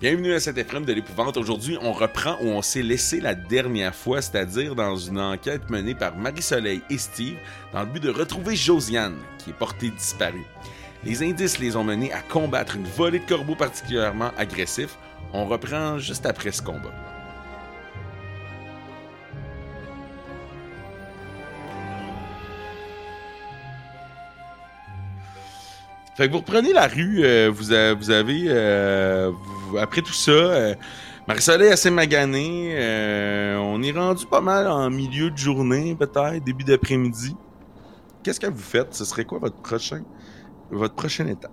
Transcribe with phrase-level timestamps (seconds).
[0.00, 1.36] Bienvenue à cette FM de l'épouvante.
[1.36, 5.96] Aujourd'hui, on reprend où on s'est laissé la dernière fois, c'est-à-dire dans une enquête menée
[5.96, 7.36] par Marie-Soleil et Steve
[7.72, 10.46] dans le but de retrouver Josiane, qui est portée disparue.
[11.02, 14.96] Les indices les ont menés à combattre une volée de corbeaux particulièrement agressifs.
[15.32, 16.94] On reprend juste après ce combat.
[26.18, 29.30] Fait que vous reprenez la rue, euh, vous, vous avez, euh,
[29.76, 30.74] après tout ça, euh,
[31.26, 36.42] Marie-Soleil est assez maganée, euh, on est rendu pas mal en milieu de journée, peut-être,
[36.42, 37.36] début d'après-midi.
[38.22, 38.94] Qu'est-ce que vous faites?
[38.94, 40.02] Ce serait quoi votre prochain,
[40.70, 41.52] votre prochaine étape?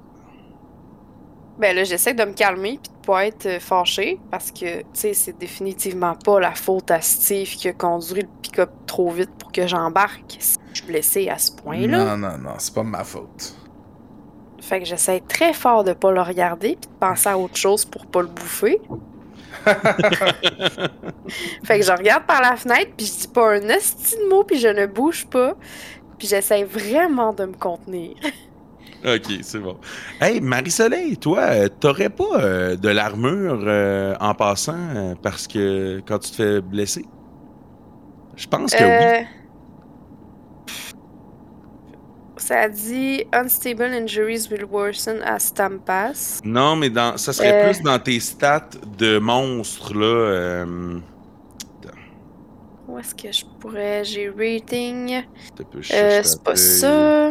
[1.58, 4.86] Ben là, j'essaie de me calmer puis de pas être euh, fâchée parce que, tu
[4.94, 9.32] sais, c'est définitivement pas la faute à Steve qui a conduit le pick-up trop vite
[9.40, 10.36] pour que j'embarque.
[10.40, 12.18] Si je suis blessée à ce point-là.
[12.18, 13.56] Non, non, non, c'est pas ma faute.
[14.66, 17.86] Fait que j'essaie très fort de pas le regarder puis de penser à autre chose
[17.86, 18.82] pour pas le bouffer.
[21.64, 24.44] Fait que je regarde par la fenêtre puis je dis pas un esti de mot
[24.44, 25.54] puis je ne bouge pas.
[26.18, 28.16] Puis j'essaie vraiment de me contenir.
[29.06, 29.78] Ok, c'est bon.
[30.20, 36.02] Hey, Marie-Soleil, toi, euh, t'aurais pas euh, de l'armure euh, en passant euh, parce que
[36.08, 37.06] quand tu te fais blesser?
[38.36, 38.90] Je pense que oui.
[38.90, 39.22] Euh,
[42.46, 46.40] Ça dit Unstable injuries will worsen as time pass.
[46.44, 47.72] Non, mais dans, ça serait Euh.
[47.74, 50.06] plus dans tes stats de monstre, là.
[50.06, 51.00] euh,
[52.88, 54.04] Où est-ce que je pourrais?
[54.04, 55.24] J'ai rating.
[55.92, 57.30] Euh, c'est pas ça.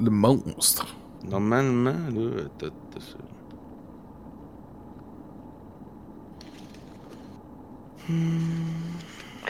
[0.00, 0.96] Le monstre.
[1.24, 2.68] Normalement, là, t'as
[3.00, 3.18] ça.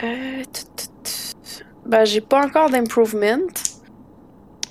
[0.02, 1.44] Euh, tut.
[1.86, 3.38] Ben, j'ai pas encore d'improvement.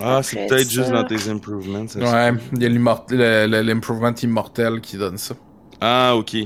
[0.00, 1.84] Ah, c'est peut-être juste dans tes improvements.
[1.96, 5.34] Ouais, il y a l'improvement immortel qui donne ça.
[5.80, 6.36] Ah, ok.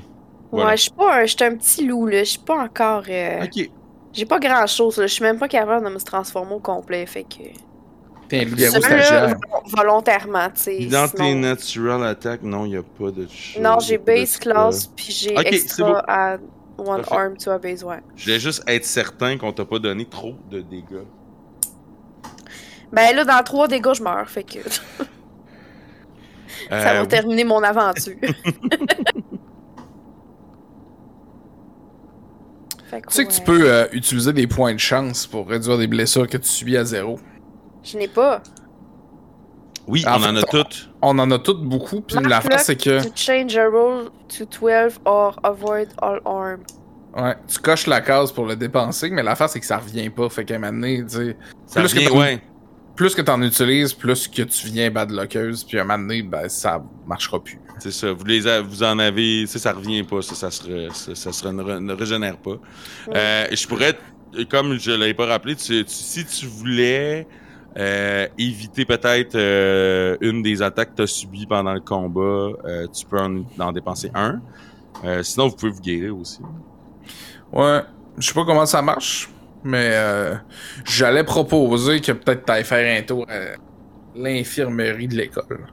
[0.51, 0.71] Voilà.
[0.71, 2.21] Ouais, je suis pas un, j'suis un petit loup, là.
[2.25, 3.05] Je suis pas encore.
[3.09, 3.71] euh, Ok.
[4.13, 5.07] J'ai pas grand chose, là.
[5.07, 7.07] Je suis même pas capable de me transformer au complet.
[7.07, 7.45] Fait que.
[8.29, 9.37] T'es un loup-garou stagiaire.
[9.77, 10.87] volontairement, tu sais.
[10.87, 13.27] Dans tes natural attack, non, il a pas de
[13.61, 15.97] Non, y j'ai base class, puis j'ai Ok, c'est extra beau.
[16.09, 16.37] à
[16.79, 17.15] one Parfait.
[17.15, 18.01] arm to a base, ouais.
[18.17, 21.05] Je voulais juste être certain qu'on t'a pas donné trop de dégâts.
[22.93, 25.05] Ben là, dans trois dégâts, je meurs, fait que ça
[26.71, 28.15] Euh, va terminer mon aventure.
[32.91, 35.79] fait que, Tu sais que tu peux euh, utiliser des points de chance pour réduire
[35.79, 37.19] des blessures que tu subis à zéro.
[37.83, 38.43] Je n'ai pas.
[39.89, 40.91] Oui, En on en a toutes.
[41.01, 42.31] On en a toutes beaucoup, puis Marque-le.
[42.31, 46.61] l'affaire c'est que To change a roll to 12 or avoid all harm.
[47.17, 50.29] ouais, tu coches la case pour le dépenser, mais l'affaire c'est que ça revient pas.
[50.29, 51.37] Fait qu'à un moment donné, tu sais,
[51.67, 52.43] Ça plus que revient, ouais.
[52.95, 56.23] Plus que t'en utilises, plus que tu viens bad lockeuse, puis à un moment donné,
[56.23, 57.59] ben ça marchera plus.
[57.79, 58.13] C'est ça.
[58.13, 59.47] Vous, les a- vous en avez.
[59.47, 60.23] Ça, ça revient pas.
[60.23, 62.57] Ça, ça, se, re- ça, ça se re- ne, re- ne régénère pas.
[63.15, 63.99] Euh, je pourrais,
[64.51, 67.27] comme je l'avais pas rappelé, tu- tu- si tu voulais
[67.79, 72.21] euh, éviter peut-être euh, une des attaques que tu as subies pendant le combat,
[72.67, 74.41] euh, tu peux en, en dépenser un.
[75.05, 76.41] Euh, sinon, vous pouvez vous guérir aussi.
[77.51, 77.81] Ouais,
[78.19, 79.29] je sais pas comment ça marche,
[79.65, 80.35] mais euh,
[80.85, 83.57] j'allais proposer que peut-être t'ailles faire un tour à
[84.15, 85.67] l'infirmerie de l'école.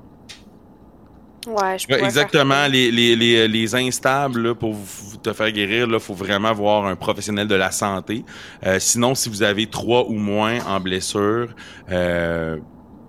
[1.48, 2.54] Ouais, je Ouais, exactement.
[2.54, 6.54] faire- Les, les, les, les instables, là, pour vous- te faire guérir, il faut vraiment
[6.54, 8.24] voir un professionnel de la santé.
[8.66, 11.48] Euh, sinon, si vous avez trois ou moins en blessure,
[11.90, 12.58] euh,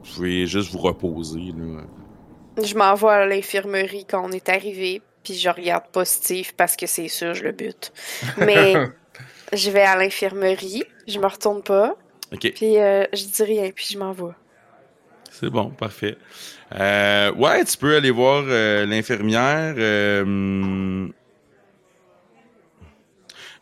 [0.05, 1.53] vous pouvez juste vous reposer.
[1.57, 1.83] Là.
[2.65, 7.09] Je m'envoie à l'infirmerie quand on est arrivé, puis je regarde Steve parce que c'est
[7.09, 7.93] sûr, je le bute.
[8.39, 8.75] Mais
[9.53, 11.97] je vais à l'infirmerie, je me retourne pas,
[12.33, 14.33] OK, puis euh, je dis rien, puis je m'en vais.
[15.31, 16.17] c'est bon, parfait.
[16.79, 19.75] Euh, ouais, tu peux aller voir euh, l'infirmière.
[19.79, 21.09] euh,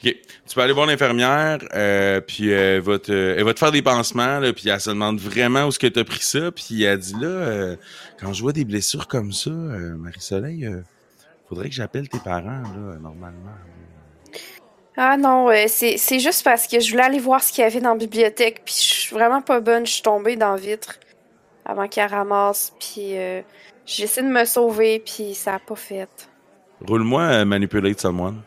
[0.04, 0.14] OK.
[0.46, 3.82] Tu peux aller voir l'infirmière, euh, puis elle va, te, elle va te faire des
[3.82, 6.84] pansements, là, puis elle se demande vraiment où est-ce que tu as pris ça, puis
[6.84, 7.76] elle dit là, euh,
[8.20, 10.68] quand je vois des blessures comme ça, euh, Marie-Soleil,
[11.48, 13.56] faudrait que j'appelle tes parents, là, normalement.
[15.00, 17.80] Ah non, euh, c'est juste parce que je voulais aller voir ce qu'il y avait
[17.80, 20.98] dans la bibliothèque, puis je suis vraiment pas bonne, je suis tombée dans la vitre
[21.64, 23.42] avant qu'elle ramasse, puis euh,
[23.86, 26.08] j'essaie de me sauver, puis ça a pas fait.
[26.84, 28.42] Roule-moi euh, Manipulate Someone.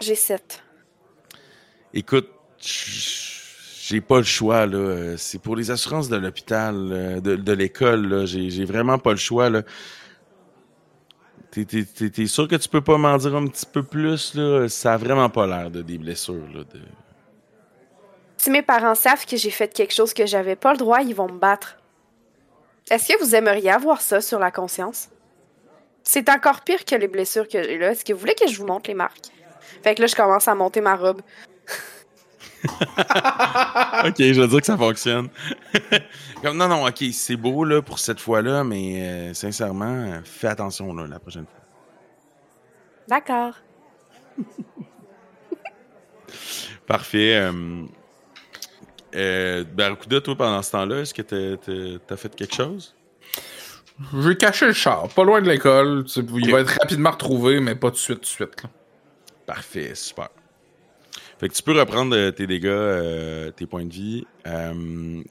[0.00, 0.60] J'ai 7.
[1.94, 2.28] Écoute,
[2.58, 5.16] j'ai pas le choix, là.
[5.16, 8.26] C'est pour les assurances de l'hôpital, euh, de, de l'école, là.
[8.26, 9.62] J'ai j'ai vraiment pas le choix, là.
[11.52, 14.68] T'es- sûr que tu peux pas m'en dire un petit peu plus, là?
[14.68, 16.62] Ça a vraiment pas l'air de des blessures, là.
[18.38, 21.14] Si mes parents savent que j'ai fait quelque chose que j'avais pas le droit, ils
[21.14, 21.76] vont me battre.
[22.90, 25.10] Est-ce que vous aimeriez avoir ça sur la conscience?
[26.04, 27.92] c'est encore pire que les blessures que j'ai là.
[27.92, 29.28] Est-ce que vous voulez que je vous montre les marques?
[29.82, 31.22] Fait que là, je commence à monter ma robe.
[34.04, 35.28] ok, je veux dire que ça fonctionne.
[36.42, 40.94] Comme, non, non, ok, c'est beau là, pour cette fois-là, mais euh, sincèrement, fais attention
[40.94, 41.60] là, la prochaine fois.
[43.08, 43.54] D'accord.
[46.86, 47.36] Parfait.
[47.36, 47.84] Euh,
[49.14, 52.94] euh, Barracuda, toi, pendant ce temps-là, est-ce que t'as as fait quelque chose?
[54.12, 56.04] Je vais cacher le char, pas loin de l'école.
[56.16, 58.62] Il va être rapidement retrouvé, mais pas tout de suite, tout de suite.
[59.46, 60.28] Parfait, super.
[61.42, 64.24] Fait que tu peux reprendre euh, tes dégâts, euh, tes points de vie.
[64.46, 65.24] Euh,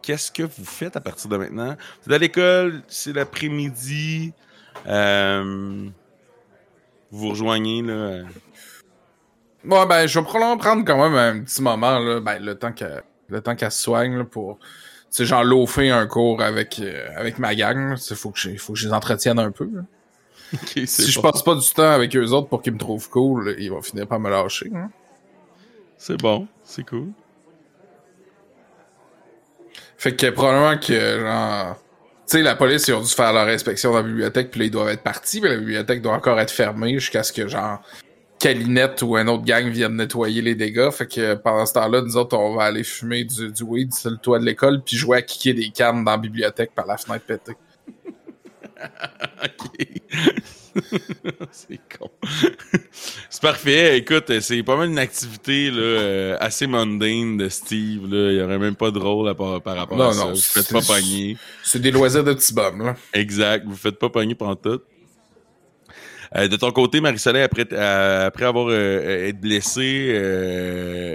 [0.00, 1.74] qu'est-ce que vous faites à partir de maintenant?
[2.04, 4.32] Vous êtes à l'école, c'est l'après-midi.
[4.84, 5.90] vous
[7.10, 8.22] vous rejoignez, là.
[9.64, 12.70] Bon, ben, je vais probablement prendre quand même un petit moment, là, ben, le temps
[12.70, 14.60] qu'elle se soigne, là, pour
[15.10, 16.80] c'est genre loafer un cours avec,
[17.16, 17.96] avec ma gang.
[18.08, 19.68] Il faut que, je, faut que je les entretienne un peu.
[20.86, 23.72] si je passe pas du temps avec eux autres pour qu'ils me trouvent cool, ils
[23.72, 24.70] vont finir par me lâcher.
[24.72, 24.90] Hein.
[25.98, 27.08] C'est bon, c'est cool.
[29.96, 31.76] Fait que probablement que genre.
[32.28, 34.66] Tu sais, la police, ils ont dû faire leur inspection dans la bibliothèque, puis là,
[34.66, 37.80] ils doivent être partis, mais la bibliothèque doit encore être fermée jusqu'à ce que, genre,
[38.40, 40.90] Calinette ou un autre gang viennent nettoyer les dégâts.
[40.90, 44.10] Fait que pendant ce temps-là, nous autres, on va aller fumer du, du weed sur
[44.10, 46.96] le toit de l'école puis jouer à kicker des cannes dans la bibliothèque par la
[46.96, 47.56] fenêtre pétée.
[49.44, 49.86] ok.
[51.50, 52.10] c'est con.
[53.30, 53.98] c'est parfait.
[53.98, 58.12] Écoute, c'est pas mal une activité là, euh, assez mundane de Steve.
[58.12, 58.32] Là.
[58.32, 60.26] Il y aurait même pas de rôle par, rapport à ça.
[60.26, 61.36] vous faites pas pogner.
[61.62, 62.84] C'est des loisirs de petits bums.
[62.84, 62.96] Là.
[63.14, 63.64] Exact.
[63.66, 64.80] Vous faites pas pogner pendant tout.
[66.34, 69.82] Euh, de ton côté, Marie-Soleil, après, euh, après avoir euh, été blessé,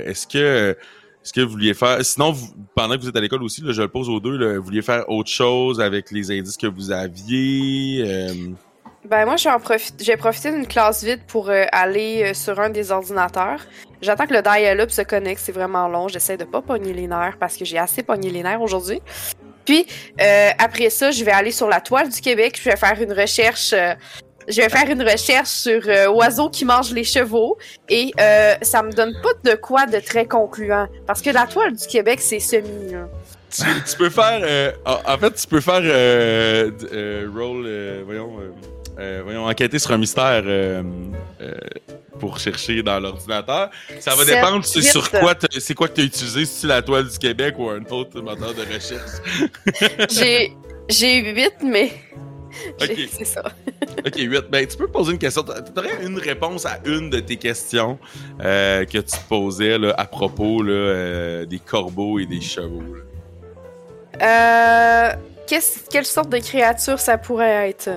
[0.05, 0.77] est-ce que
[1.23, 2.03] est-ce que vous vouliez faire.
[2.03, 2.35] Sinon,
[2.75, 4.81] pendant que vous êtes à l'école aussi, là, je le pose aux deux, vous vouliez
[4.81, 8.35] faire autre chose avec les indices que vous aviez?
[9.06, 13.62] Ben moi, j'ai profité d'une classe vide pour aller sur un des ordinateurs.
[14.01, 16.07] J'attends que le dial-up se connecte, c'est vraiment long.
[16.07, 19.00] J'essaie de pas pogner les nerfs parce que j'ai assez pogné les nerfs aujourd'hui.
[19.65, 19.85] Puis
[20.57, 23.75] après ça, je vais aller sur la toile du Québec, je vais faire une recherche
[24.47, 27.57] je vais faire une recherche sur euh, oiseaux qui mangent les chevaux
[27.89, 31.75] et euh, ça me donne pas de quoi de très concluant parce que la toile
[31.75, 32.93] du Québec c'est semi.
[33.49, 35.81] Tu, tu, peux faire, euh, en fait, tu peux faire
[37.33, 37.67] roll,
[38.05, 38.38] voyons,
[39.23, 40.44] voyons, enquêter sur un mystère
[42.17, 43.69] pour chercher dans l'ordinateur.
[43.99, 47.09] Ça va dépendre c'est sur quoi, c'est quoi que tu as utilisé, si la toile
[47.09, 50.07] du Québec ou un autre moteur de recherche.
[50.09, 50.53] j'ai,
[50.87, 51.91] j'ai 8, mais
[52.81, 52.98] Ok.
[53.12, 53.44] C'est ça.
[54.06, 54.45] ok, 8.
[54.50, 55.44] Ben, tu peux poser une question.
[55.44, 58.00] Tu aurais une réponse à une de tes questions
[58.42, 62.83] euh, que tu posais là, à propos là, euh, des corbeaux et des chevaux.
[64.21, 65.09] Euh,
[65.48, 67.89] quelle sorte de créature ça pourrait être?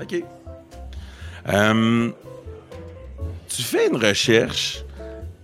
[0.00, 0.22] Ok.
[1.48, 2.10] Euh,
[3.48, 4.84] tu fais une recherche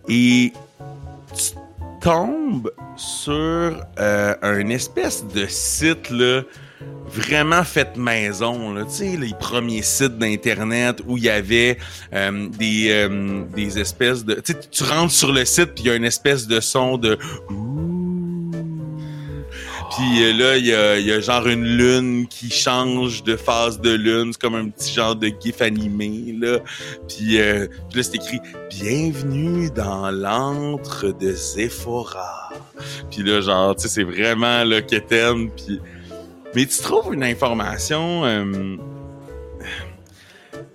[0.09, 0.53] et
[1.35, 1.55] tu
[2.01, 6.43] tombes sur un espèce de site là,
[7.08, 11.78] vraiment fait maison, là, tu sais, les premiers sites d'internet où il y avait
[12.12, 15.87] euh, des, euh, des espèces de, tu sais, tu rentres sur le site puis il
[15.87, 17.19] y a une espèce de son de
[19.96, 23.81] puis euh, là, il y a, y a, genre une lune qui change de phase
[23.81, 24.32] de lune.
[24.32, 26.59] C'est comme un petit genre de gif animé, là.
[27.09, 28.40] Puis, euh, là, c'est écrit
[28.71, 32.50] «Bienvenue dans l'antre de Zephora».
[33.11, 35.80] Puis là, genre, tu sais, c'est vraiment le Keten, puis
[36.57, 38.77] mais tu trouves une information euh,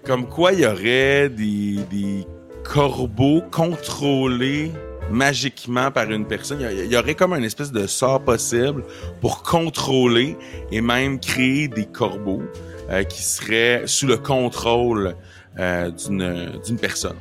[0.06, 2.28] comme quoi il y aurait des,
[2.64, 4.72] corbeaux contrôlés
[5.10, 6.60] magiquement par une personne?
[6.62, 8.84] Il y, aurait comme une espèce de sort possible
[9.22, 10.38] pour contrôler
[10.72, 12.44] et même créer des corbeaux
[12.92, 15.16] euh, qui seraient sous le contrôle
[15.58, 17.18] euh, d'une personne.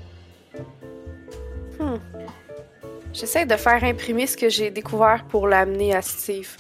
[1.79, 1.97] Hmm.
[3.15, 6.57] J'essaie de faire imprimer ce que j'ai découvert pour l'amener à Steve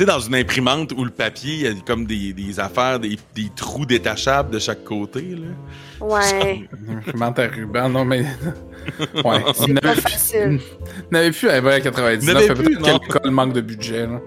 [0.00, 3.18] sais, dans une imprimante où le papier, il y a comme des, des affaires, des,
[3.34, 6.06] des, trous détachables de chaque côté, là.
[6.06, 6.68] Ouais.
[6.88, 8.20] imprimante à ruban, non, mais.
[9.24, 9.42] ouais.
[9.54, 10.60] C'est pas facile.
[11.10, 14.20] N'avait plus à 99, peut-être l'école manque de budget, là.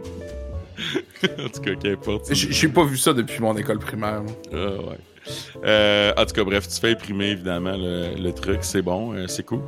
[1.23, 2.33] en tout cas, qu'importe.
[2.33, 4.21] J'ai pas vu ça depuis mon école primaire.
[4.51, 4.97] Ah, ouais.
[5.65, 9.27] Euh, en tout cas, bref, tu fais imprimer évidemment le, le truc, c'est bon, euh,
[9.27, 9.61] c'est cool.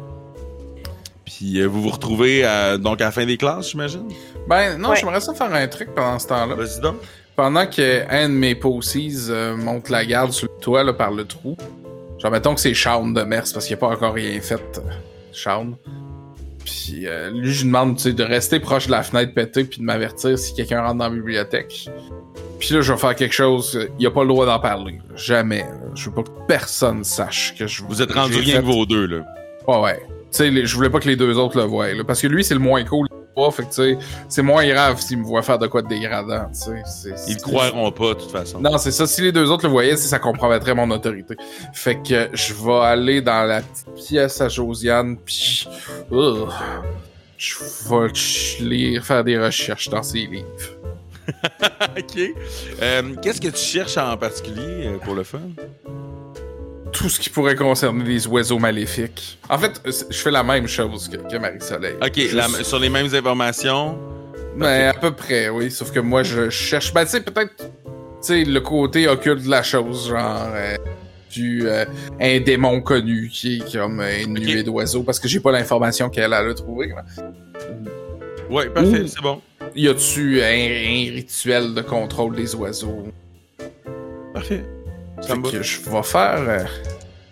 [1.25, 2.41] Puis euh, vous vous retrouvez
[2.79, 4.07] donc à la fin des classes, j'imagine?
[4.47, 6.55] Ben non, j'aimerais ça faire un truc pendant ce temps-là.
[6.55, 6.95] Vas-y donc.
[7.35, 11.11] Pendant que un de mes posies euh, monte la garde sur le toit là, par
[11.11, 11.57] le trou.
[12.19, 14.81] Genre mettons que c'est Shaun de Mers parce qu'il a pas encore rien fait, euh,
[15.33, 15.75] Shaun.
[16.63, 20.37] Puis lui, je lui demande de rester proche de la fenêtre pétée puis de m'avertir
[20.39, 21.89] si quelqu'un rentre dans la bibliothèque.
[22.59, 24.99] Puis là, je vais faire quelque chose, il a pas le droit d'en parler.
[25.15, 25.59] Jamais.
[25.59, 25.77] là.
[25.93, 28.85] Je veux pas que personne sache que je Vous êtes rendu rien fait- que vos
[28.85, 29.25] deux, là.
[29.67, 29.99] Ouais, ouais.
[30.07, 31.93] Tu sais, les- je voulais pas que les deux autres le voient.
[31.93, 33.07] là, parce que lui, c'est le moins cool.
[33.35, 33.97] Pas, fait que tu sais,
[34.29, 36.49] c'est moins grave s'il me voit faire de quoi de dégradant.
[36.53, 37.13] tu sais.
[37.27, 38.59] Ils croiront pas, de toute façon.
[38.59, 39.05] Non, c'est ça.
[39.05, 41.35] Si les deux autres le voyaient, ça compromettrait mon autorité.
[41.73, 45.67] Fait que je vais aller dans la petite pièce à Josiane, puis
[47.37, 47.57] je
[47.89, 50.45] vais lire, faire des recherches dans ses livres.
[51.97, 52.19] ok.
[52.81, 55.39] Euh, Qu'est-ce que tu cherches en particulier euh, pour le fun?
[56.97, 59.37] Tout ce qui pourrait concerner les oiseaux maléfiques.
[59.49, 61.95] En fait, c'est- je fais la même chose que, que Marie-Soleil.
[62.01, 63.97] Ok, Juste- la- sur les mêmes informations.
[64.55, 65.69] Ben, à peu près, oui.
[65.69, 66.93] Sauf que moi, je cherche.
[66.93, 67.55] Ben, tu sais, peut-être.
[67.57, 67.63] Tu
[68.21, 70.47] sais, le côté occulte de la chose, genre.
[70.53, 70.75] euh,
[71.29, 71.67] du.
[71.67, 71.83] euh,
[72.21, 76.09] un démon connu qui est comme euh, une nuée d'oiseaux, parce que j'ai pas l'information
[76.09, 76.93] qu'elle a trouvé.
[78.49, 79.41] Ouais, parfait, c'est bon.
[79.75, 83.07] Y a-tu un, un rituel de contrôle des oiseaux?
[84.33, 84.63] Parfait.
[85.21, 86.39] Ça que je vais faire.
[86.47, 86.65] euh,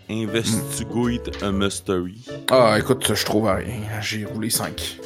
[0.10, 2.25] Investigate a mystery.
[2.52, 3.80] Ah, écoute, je trouve rien.
[4.02, 5.00] J'ai roulé 5.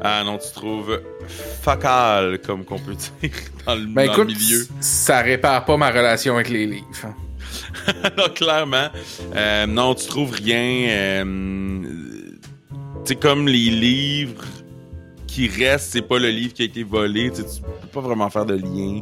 [0.00, 3.30] Ah non, tu trouves facal, comme qu'on peut dire,
[3.66, 4.66] dans le, Ben dans écoute, le milieu.
[4.80, 7.14] ça répare pas ma relation avec les livres.
[8.16, 8.88] non, clairement.
[9.34, 10.88] Euh, non, tu trouves rien.
[10.90, 11.24] euh,
[13.04, 14.44] tu sais, comme les livres
[15.26, 17.30] qui restent, c'est pas le livre qui a été volé.
[17.30, 19.00] Tu sais, tu peux pas vraiment faire de lien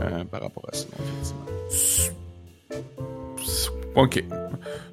[0.00, 2.23] euh, par rapport à ça, effectivement.
[3.96, 4.22] Ok.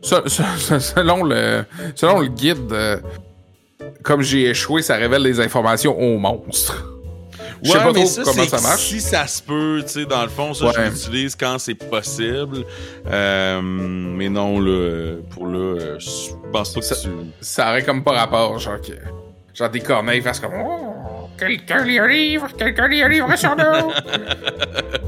[0.01, 1.63] Se- se- se- selon, le,
[1.96, 2.98] selon le guide, euh,
[4.03, 6.88] comme j'ai échoué, ça révèle des informations aux monstres.
[7.63, 8.81] Je sais pas trop ça, comment ça marche.
[8.81, 10.72] Si ça se peut, tu sais, dans le fond, ça, Ouais.
[10.75, 12.65] je l'utilise quand c'est possible.
[13.08, 17.10] Euh, mais non, là, pour là, euh, je pense pas que Ça- tu...
[17.39, 18.93] Ça aurait comme pas rapport, genre que.
[19.53, 20.53] Genre des corneilles fassent comme.
[20.65, 23.63] Oh, quelqu'un lit un livre, quelqu'un lit un livre sur nous.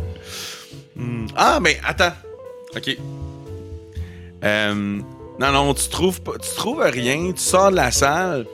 [0.96, 1.26] Hmm.
[1.36, 2.14] Ah, mais attends.
[2.76, 2.98] OK.
[4.44, 4.74] Euh,
[5.40, 7.32] non, non, tu trouves pas, tu trouves rien.
[7.32, 8.46] Tu sors de la salle,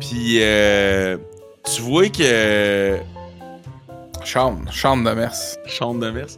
[0.00, 1.16] puis euh,
[1.64, 2.96] tu vois que...
[4.24, 5.32] Chante, chante de mers.
[5.66, 6.36] Chambre de verse.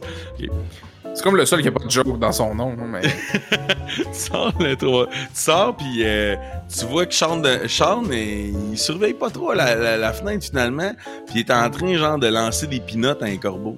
[1.15, 3.01] C'est comme le seul qui a pas de joke dans son nom, mais.
[3.95, 6.35] tu sors, le trois- tu sors puis euh,
[6.71, 10.45] tu vois que Sean, de, Sean euh, il surveille pas trop la, la- la fenêtre
[10.45, 10.91] finalement,
[11.25, 13.75] puis il est en train genre de lancer des pinottes à un corbeau.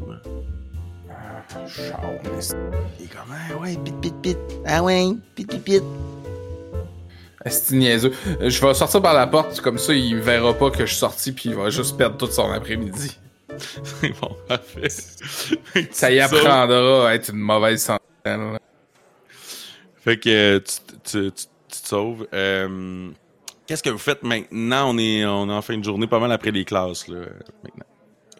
[2.99, 5.83] Il est comme ah ouais pit pit pit ah ouais pit pit pit.
[7.43, 8.13] Est-ce niaiseux?
[8.39, 10.97] Euh, Je vais sortir par la porte, comme ça il verra pas que je suis
[10.99, 13.17] sorti, puis il va juste perdre toute son après-midi.
[13.57, 14.87] C'est bon parfait.
[15.91, 18.57] Ça y apprendra à être une mauvaise sentinelle.
[19.97, 22.27] Fait que euh, tu, tu, tu- tu te sauves.
[22.33, 23.09] Euh,
[23.67, 24.93] Qu'est-ce que vous faites maintenant?
[24.93, 27.19] On est, on est en fin de journée, pas mal après les classes, là,
[27.63, 27.85] maintenant.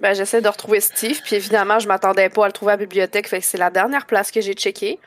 [0.02, 2.80] Ben, j'essaie de retrouver Steve, puis évidemment, je m'attendais pas à le trouver à la
[2.84, 5.00] bibliothèque, fait que c'est la dernière place que j'ai checké.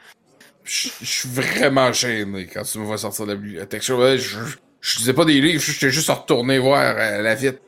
[0.63, 3.83] Je je suis vraiment gêné quand tu me vois sortir de la bibliothèque.
[3.83, 4.39] Je, ouais, je,
[4.81, 7.59] je disais pas des livres, je j'étais juste retourné voir euh, la vitre.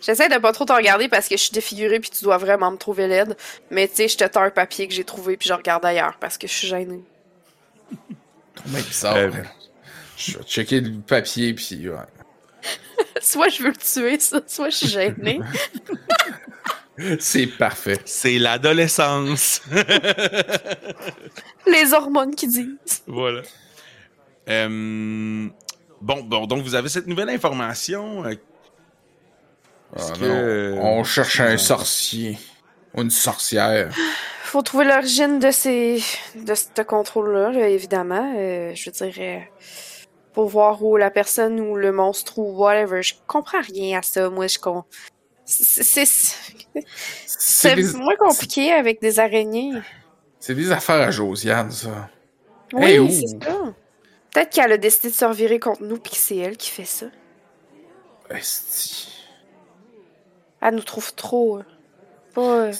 [0.00, 2.72] J'essaie de pas trop te regarder parce que je suis défigurée, puis tu dois vraiment
[2.72, 3.36] me trouver laide.
[3.70, 6.16] Mais tu sais, je te tends un papier que j'ai trouvé, puis je regarde ailleurs
[6.18, 7.04] parce que je suis gênée.
[8.66, 9.16] Mec bizarre.
[9.16, 9.30] Euh.
[10.16, 11.96] Je vais checker le papier, puis ouais.
[13.20, 15.40] soit je veux le tuer, soit je suis gênée.
[17.18, 17.98] C'est parfait.
[18.04, 19.62] C'est l'adolescence.
[21.66, 23.02] Les hormones qui disent.
[23.06, 23.42] voilà.
[24.48, 25.48] Euh,
[26.00, 28.24] bon, bon, donc vous avez cette nouvelle information.
[28.26, 28.34] euh,
[29.96, 30.82] Ah, non.
[30.82, 32.38] On cherche un sorcier.
[32.94, 33.90] Ou une sorcière.
[34.44, 36.02] Faut trouver l'origine de ces.
[36.34, 38.34] de ce contrôle-là, là, évidemment.
[38.36, 39.14] Euh, je veux dire.
[39.18, 39.38] euh,
[40.32, 43.02] pour voir où la personne ou le monstre ou whatever.
[43.02, 44.84] Je comprends rien à ça, moi, je con.
[45.44, 46.04] C'est.
[46.06, 49.80] c'est- moins compliqué avec des araignées.
[50.38, 52.08] c'est des affaires à Josiane, ça.
[52.72, 53.08] Oui, Hey, où?
[53.10, 53.56] c'est ça.
[54.32, 56.84] Peut-être qu'elle a décidé de se revirer contre nous puis que c'est elle qui fait
[56.84, 57.06] ça.
[58.30, 59.08] Esti.
[60.62, 61.58] Elle nous trouve trop.
[61.58, 61.64] euh,
[62.32, 62.66] Pas.
[62.66, 62.72] euh,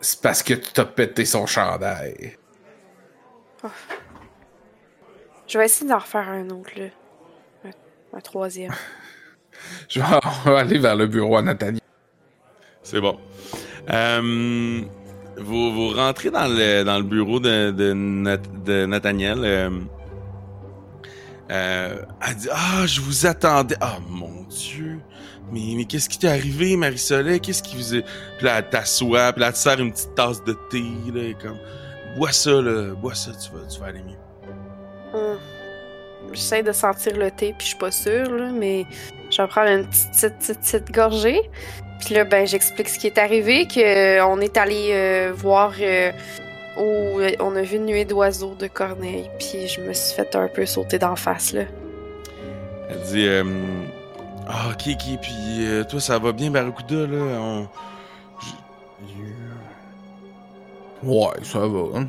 [0.00, 2.38] C'est parce que tu t'as pété son chandail.
[5.50, 6.84] Je vais essayer d'en refaire un autre, là.
[7.64, 8.72] Un, un troisième.
[9.88, 10.06] Je vais
[10.46, 11.80] on va aller vers le bureau à Nathaniel.
[12.84, 13.18] C'est bon.
[13.90, 14.80] Euh,
[15.38, 19.40] vous, vous rentrez dans le, dans le bureau de, de, Nath- de Nathaniel.
[19.44, 19.70] euh,
[21.50, 21.96] euh,
[22.28, 23.76] elle dit Ah, je vous attendais.
[23.80, 25.00] Ah, mon Dieu.
[25.50, 27.40] Mais, mais qu'est-ce qui t'est arrivé, Marie-Soleil?
[27.40, 28.02] Qu'est-ce qui vous est.
[28.38, 31.22] Puis là, elle t'assoit, puis là, elle te sert une petite tasse de thé, là,
[31.24, 31.58] et comme.
[32.16, 32.94] Bois ça, là.
[32.94, 34.16] Bois ça, tu vas, tu vas aller mieux.
[35.12, 35.38] Hum.
[36.32, 38.86] j'essaie de sentir le thé, puis je suis pas sûre, là, mais
[39.30, 41.40] je vais prendre une petite, petite, petite, petite gorgée.
[42.00, 46.12] Puis là, ben, j'explique ce qui est arrivé, qu'on est allé euh, voir euh,
[46.78, 50.34] où euh, on a vu une nuée d'oiseaux de Corneille, puis je me suis fait
[50.36, 51.62] un peu sauter d'en face, là.
[52.88, 53.44] Elle dit euh,
[54.48, 55.34] Ah, ok, ok, puis
[55.66, 57.66] euh, toi, ça va bien, Barracuda, là
[61.02, 61.98] Ouais, ça va.
[61.98, 62.06] hein.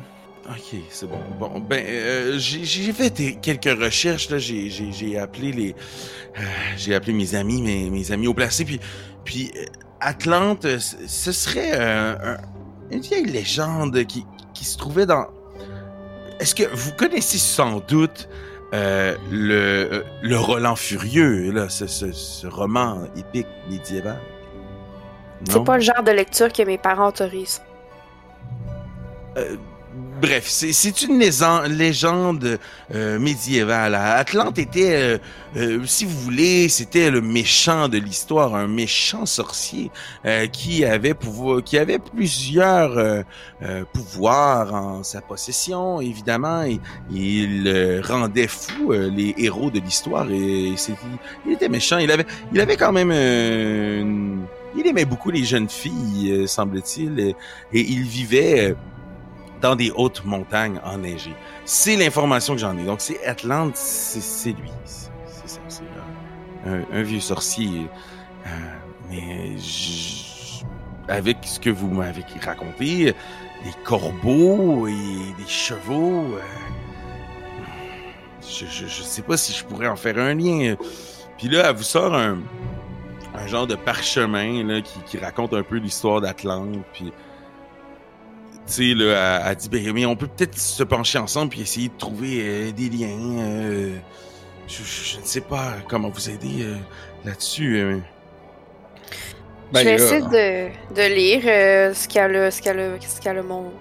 [0.48, 1.18] Ok, c'est bon.
[1.38, 4.38] Bon, ben, euh, j'ai fait des- quelques recherches, là.
[4.38, 5.70] J'ai- appelé les.
[6.38, 6.42] euh,
[6.76, 8.80] j'ai appelé mes amis, mes, mes amis au placé, puis.
[9.24, 9.64] Puis, euh,
[10.00, 12.38] Atlante, euh, ce serait euh, un-
[12.90, 15.26] une vieille légende qui, qui se trouvait dans.
[16.40, 18.28] Est-ce que vous connaissez sans doute
[18.74, 24.18] euh, le, le Roland Furieux, là, ce, ce, ce roman épique médiéval?
[25.48, 27.62] C'est pas le genre de lecture que mes parents autorisent.
[29.36, 29.56] Euh,
[30.22, 32.58] bref, c'est- une légende
[32.94, 33.94] euh, médiévale.
[33.96, 35.18] Atlante était, euh,
[35.56, 39.90] euh, si vous voulez, c'était le méchant de l'histoire, un méchant sorcier
[40.24, 43.22] euh, qui avait pouvoir, qui avait plusieurs euh,
[43.92, 46.78] pouvoirs en sa possession, évidemment, et,
[47.12, 50.74] il rendait fou les héros de l'histoire et,
[51.46, 51.98] il était méchant.
[51.98, 57.34] Il avait, il avait quand même une- il aimait beaucoup les jeunes filles, semble-t-il, et,
[57.72, 58.74] il vivait
[59.62, 61.34] dans des hautes montagnes enneigées.
[61.64, 62.84] C'est l'information que j'en ai.
[62.84, 64.70] Donc, c'est Atlante, c'est lui.
[64.84, 65.82] C'est ça, c'est
[66.66, 67.86] un, un- vieux sorcier.
[68.46, 68.50] Euh,
[69.08, 69.52] mais
[71.08, 73.14] avec ce que vous m'avez raconté,
[73.64, 74.92] des corbeaux et
[75.38, 76.40] des chevaux, euh,
[78.42, 80.74] je, je sais pas si je pourrais en faire un lien.
[81.38, 82.38] Puis là, elle vous sort un,
[83.34, 86.78] un genre de parchemin là, qui, qui raconte un peu l'histoire d'Atlante.
[86.92, 87.12] Puis
[88.66, 91.96] tu sais, elle dit, ben, mais on peut peut-être se pencher ensemble puis essayer de
[91.98, 93.38] trouver euh, des liens.
[93.38, 93.96] euh,
[94.68, 96.76] je, je- je ne sais pas comment vous aider euh,
[97.24, 97.78] là-dessus.
[97.78, 97.98] euh.
[99.72, 103.72] Ben, je vais là, essayer de, de lire euh, ce qu'elle a, a, a, mon-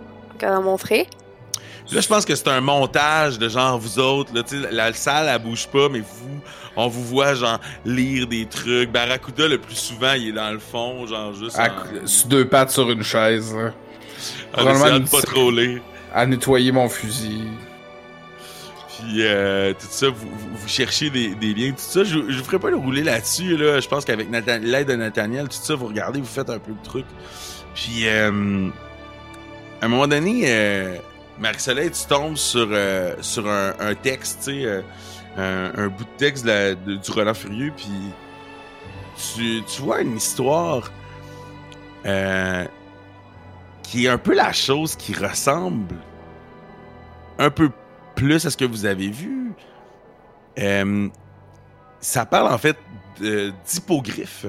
[0.41, 1.07] a montré.
[1.91, 4.33] Là, je pense que c'est un montage de genre vous autres.
[4.33, 6.39] Là, tu sais, la salle, elle bouge pas, mais vous,
[6.77, 8.89] on vous voit genre lire des trucs.
[8.91, 12.47] Barracuda, le plus souvent, il est dans le fond, genre juste à- en, sur deux
[12.47, 13.73] pattes sur une chaise, là,
[14.53, 15.21] en essayant de pas
[16.13, 17.43] à nettoyer mon fusil.
[18.99, 22.03] Puis euh, tout ça, vous, vous, vous cherchez des, des liens, tout ça.
[22.03, 23.57] Je, je vous ferai pas le rouler là-dessus.
[23.57, 23.79] Là.
[23.79, 26.83] Je pense qu'avec l'aide de Nathaniel, tout ça, vous regardez, vous faites un peu le
[26.83, 27.05] truc.
[27.73, 28.69] Puis euh,
[29.81, 30.95] à un moment donné, euh,
[31.39, 34.83] Marie-Soleil, tu tombes sur, euh, sur un, un texte, tu sais,
[35.37, 37.87] un, un bout de texte de la- de- du Roland Furieux, puis
[39.35, 40.91] tu, tu vois une histoire
[42.05, 42.65] euh,
[43.91, 45.97] qui est un peu la chose qui ressemble
[47.37, 47.69] un peu
[48.15, 49.51] plus à ce que vous avez vu.
[50.59, 51.09] Euh,
[51.99, 52.77] ça parle en fait
[53.19, 54.45] d'hippogriffes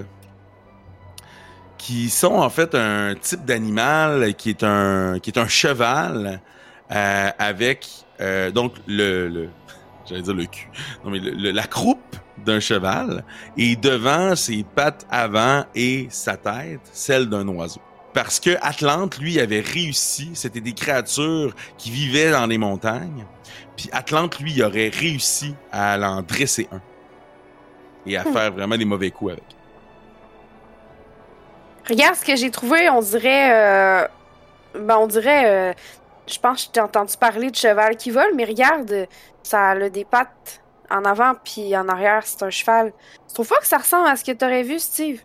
[1.77, 6.41] qui sont en fait un type d'animal qui est un qui est un cheval
[6.93, 7.89] euh, avec
[8.21, 9.49] euh, donc le,
[10.07, 10.69] j'allais dire le cul
[11.05, 13.25] non mais la croupe d'un cheval
[13.57, 19.41] et devant ses pattes avant et sa tête celle d'un oiseau parce que Atlante lui
[19.41, 23.29] avait réussi c'était des créatures qui vivaient dans les montagnes
[23.77, 26.83] puis Atlante lui il aurait réussi à l'en dresser un
[28.07, 28.33] et à Hmm.
[28.33, 29.57] faire vraiment des mauvais coups avec
[31.89, 34.05] Regarde ce que j'ai trouvé, on dirait.
[34.05, 34.09] euh,
[34.75, 35.73] Ben, on dirait.
[35.73, 35.75] euh,
[36.29, 39.09] Je pense que je t'ai entendu parler de cheval qui vole, mais regarde,
[39.43, 42.95] ça a des pattes en avant puis en arrière, c'est un cheval.
[43.29, 45.23] Tu trouves pas que ça ressemble à ce que t'aurais vu, Steve?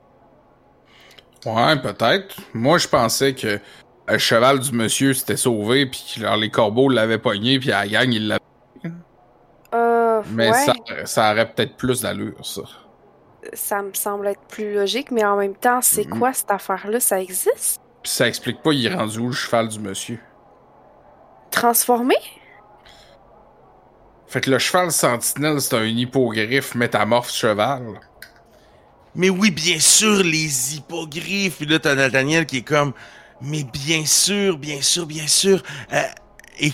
[1.55, 2.35] Ouais, peut-être.
[2.53, 3.59] Moi, je pensais que
[4.07, 7.87] le cheval du monsieur s'était sauvé, puis que les corbeaux l'avaient pogné, puis à la
[7.87, 8.41] gang, il l'avait.
[9.73, 10.21] Euh.
[10.31, 10.73] Mais ouais, ça,
[11.05, 12.61] ça aurait peut-être plus d'allure, ça.
[13.53, 16.19] ça me semble être plus logique, mais en même temps, c'est Mhm.
[16.19, 16.99] quoi cette affaire-là?
[16.99, 17.79] Ça existe?
[18.03, 20.19] Puis ça explique pas, il est rendu où le cheval du monsieur?
[21.51, 22.15] Transformé?
[24.27, 27.99] Fait que le cheval sentinelle, c'est un hippogriffe métamorphe cheval.
[29.17, 31.57] Mais oui, bien sûr, les hippogriffes.
[31.57, 32.93] Puis là, t'as Nathaniel qui est comme,
[33.41, 35.63] mais bien sûr, bien sûr, bien sûr.
[35.93, 36.03] Euh,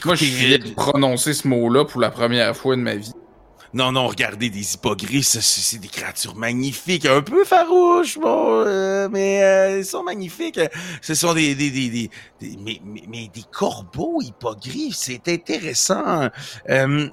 [0.06, 3.12] Moi, je viens de prononcer ce mot-là pour la première fois de ma vie.
[3.74, 9.44] non, non, regardez des hippogriffes, c'est des créatures magnifiques, un peu farouches, bon, euh, mais
[9.44, 10.60] euh, ils sont magnifiques.
[11.02, 16.30] Ce sont des, des, des, des, des- mais, mais, mais des corbeaux hippogriffes, c'est intéressant.
[16.70, 17.10] Euh,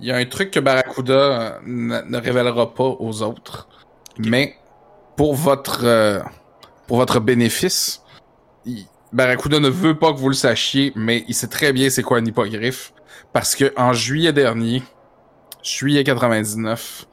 [0.00, 3.68] Il y a un truc que Barracuda euh, ne, ne révélera pas aux autres.
[4.18, 4.56] Mais
[5.16, 6.20] pour votre euh,
[6.86, 8.02] pour votre bénéfice,
[8.64, 12.02] il- Barracuda ne veut pas que vous le sachiez, mais il sait très bien c'est
[12.02, 12.92] quoi un hippogriffe.
[13.32, 14.82] Parce que en juillet dernier,
[15.62, 17.06] juillet 99,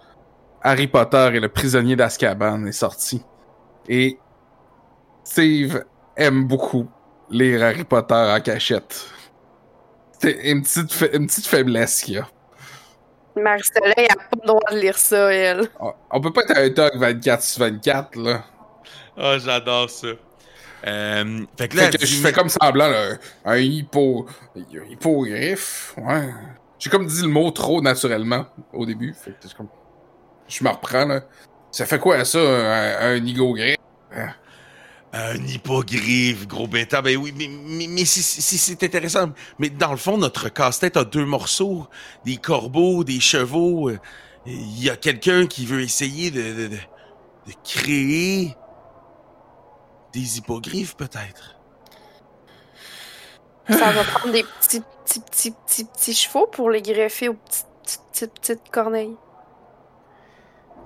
[0.64, 3.22] Harry Potter et le prisonnier d'Azkaban est sorti.
[3.88, 4.18] Et
[5.24, 5.84] Steve
[6.18, 6.88] aime beaucoup
[7.30, 9.06] lire Harry Potter en cachette.
[10.20, 12.28] C'est une petite, une petite faiblesse qu'il y a.
[13.36, 15.68] Marcella, elle a pas le droit de lire ça, elle.
[15.80, 18.44] On- On peut pas être un dog 24 sur 24, là.
[19.18, 20.08] Ah, j'adore ça.
[20.88, 23.12] Euh, fait que là, Fait que je fais comme semblant, là,
[23.46, 24.26] un hippo...
[24.90, 26.30] hippogriffe, ouais.
[26.80, 29.14] J'ai comme dit le mot trop naturellement au début.
[29.14, 29.68] Fait que c'est comme...
[30.48, 31.22] Je me reprends, là.
[31.72, 33.78] Ça fait quoi, ça, un, un hippogriffe?
[35.14, 37.02] Un hippogriffe, gros bêta.
[37.02, 39.32] Ben oui, mais, mais, mais si, c'est intéressant.
[39.60, 41.88] Mais dans le fond, notre casse-tête a deux morceaux.
[42.26, 43.90] Des corbeaux, des chevaux.
[43.90, 44.00] Euh,
[44.46, 48.56] Il y a quelqu'un qui veut essayer de, de, de, de créer
[50.14, 51.58] des hippogriffes, peut-être.
[53.70, 57.66] Ça va prendre des petits, petits, petits, petits, petits chevaux pour les greffer aux petites,
[57.84, 59.16] petites, petites, petites corneilles.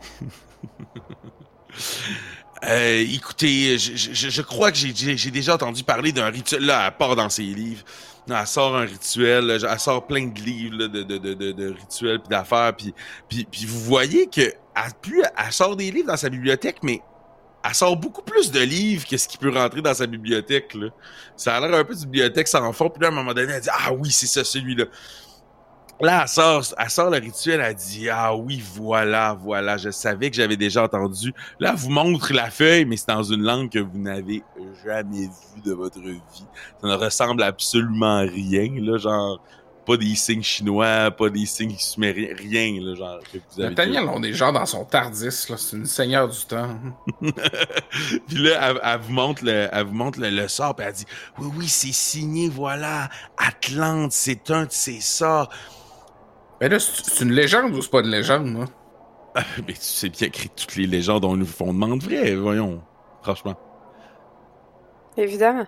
[2.68, 6.66] Euh, écoutez, je, je, je crois que j'ai- déjà entendu parler d'un rituel.
[6.66, 7.84] Là, elle part dans ses livres.
[8.28, 9.46] Là, Elle sort un rituel.
[9.46, 12.74] là, Elle sort plein de livres là, de, de, de, de, de rituels puis d'affaires.
[12.76, 12.96] Puis,
[13.68, 17.02] vous voyez que elle, plus elle sort des livres dans sa bibliothèque, mais
[17.64, 20.74] elle sort beaucoup plus de livres que ce qui peut rentrer dans sa bibliothèque.
[20.74, 20.88] Là.
[21.38, 22.90] Ça a l'air un peu d'une bibliothèque sans fond.
[22.90, 24.86] Puis là, à un moment donné, elle dit Ah oui, c'est ça, celui-là.
[26.02, 30.30] Là, elle sort, elle sort le rituel, elle dit Ah oui, voilà, voilà, je savais
[30.30, 31.34] que j'avais déjà entendu.
[31.60, 34.44] Là, elle vous montre la feuille, mais c'est dans une langue que vous n'avez
[34.84, 36.22] jamais vue de votre vie.
[36.82, 39.40] Ça ne ressemble absolument à rien, là, genre,
[39.86, 43.70] pas des signes chinois, pas des signes sumériens, rien, là, genre, que vous avez.
[43.70, 45.56] Nathaniel, on est genre dans son Tardis, là.
[45.58, 46.78] C'est une seigneur du temps.
[47.22, 50.94] puis là, elle, elle vous montre le, elle vous montre le, le sort, puis elle
[50.94, 51.06] dit
[51.38, 55.50] Oui, oui, c'est signé, voilà, Atlante, c'est un de ses sorts.
[56.62, 58.66] Mais là, c'est une légende ou c'est pas une légende, là?
[59.36, 62.82] Ah, Mais tu sais bien que toutes les légendes ont une fondement de vrai, voyons,
[63.22, 63.56] franchement.
[65.18, 65.68] Évidemment.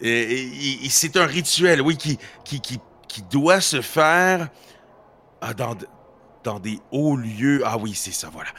[0.00, 4.48] Et, et- et c'est un rituel, oui, qui, qui, qui, qui doit se faire
[5.40, 5.76] ah, dans,
[6.44, 7.62] dans des hauts lieux.
[7.64, 8.50] Ah oui, c'est ça, voilà.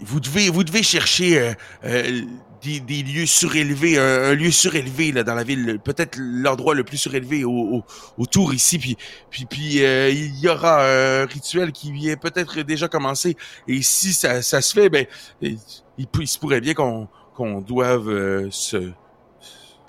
[0.00, 1.52] Vous devez, vous devez chercher euh,
[1.84, 2.22] euh,
[2.66, 6.82] des, des lieux surélevés, un, un lieu surélevé là, dans la ville, peut-être l'endroit le
[6.84, 7.84] plus surélevé au, au-
[8.18, 8.78] autour ici.
[8.78, 8.96] Puis,
[9.30, 13.36] puis, puis euh, il y aura un rituel qui vient peut-être déjà commencer.
[13.68, 15.06] Et si ça, ça se fait, ben,
[15.40, 15.58] il,
[15.98, 18.92] il se pourrait bien qu'on qu'on doive euh, se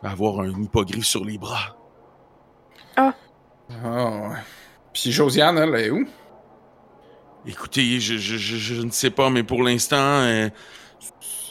[0.03, 1.75] avoir un hippogriffe sur les bras.
[2.95, 3.13] Ah,
[3.69, 4.37] ouais.
[4.93, 6.05] Puis Josiane, elle est où?
[7.45, 10.49] Écoutez, je, je, je, je ne sais pas, mais pour l'instant, euh,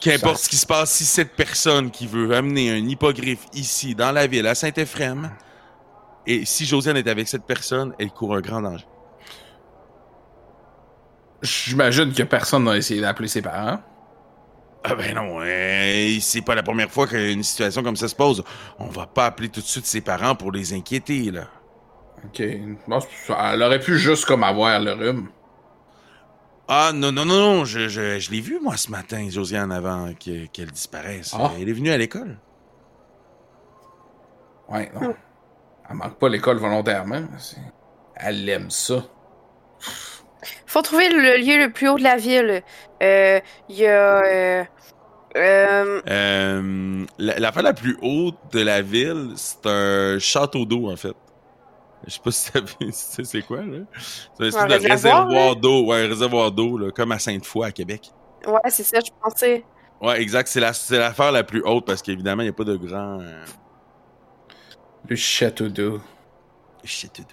[0.07, 4.13] qu'importe ce qui se passe, si cette personne qui veut amener un hippogriffe ici, dans
[4.13, 5.31] la ville, à Saint-Ephrem,
[6.27, 8.87] et si Josiane est avec cette personne, elle court un grand danger.
[11.43, 13.81] J'imagine que personne n'a essayé d'appeler ses parents.
[14.85, 18.45] Ah ben non, euh, c'est pas la première fois qu'une situation comme ça se pose.
[18.79, 21.49] On va pas appeler tout de suite ses parents pour les inquiéter, là.
[22.25, 22.43] Ok.
[22.87, 25.29] Bon, elle aurait pu juste comme avoir le rhume.
[26.69, 30.13] Ah non, non, non, non, je, je, je l'ai vu, moi, ce matin, Josiane, avant
[30.15, 31.33] que- qu'elle disparaisse.
[31.39, 31.53] Ah.
[31.61, 32.39] Elle est venue à l'école.
[34.69, 35.15] Ouais, non.
[35.89, 37.23] Elle manque pas l'école volontairement.
[38.17, 39.05] Elle aime ça.
[40.67, 42.63] Faut trouver le lieu le plus haut de la ville.
[43.03, 44.23] Euh, Il y a.
[44.25, 44.65] euh,
[45.37, 50.97] euh, Euh, la- L'affaire la plus haute de la ville, c'est un château d'eau, en
[50.97, 51.15] fait.
[52.07, 53.79] Je sais pas si t'as vu, tu sais c'est quoi, là?
[54.35, 57.19] C'est un espèce Un de réservoir, réservoir d'eau, ouais, un réservoir d'eau, là, comme à
[57.19, 58.11] Sainte-Foy, à Québec.
[58.47, 59.65] ouais, c'est ça, je pensais.
[60.01, 62.65] Ouais, exact, c'est la- c'est l'affaire la, plus haute, parce qu'évidemment, il n'y a pas
[62.65, 63.45] de grand euh,
[65.09, 66.01] Le château d'eau.
[66.85, 67.29] château d'eau.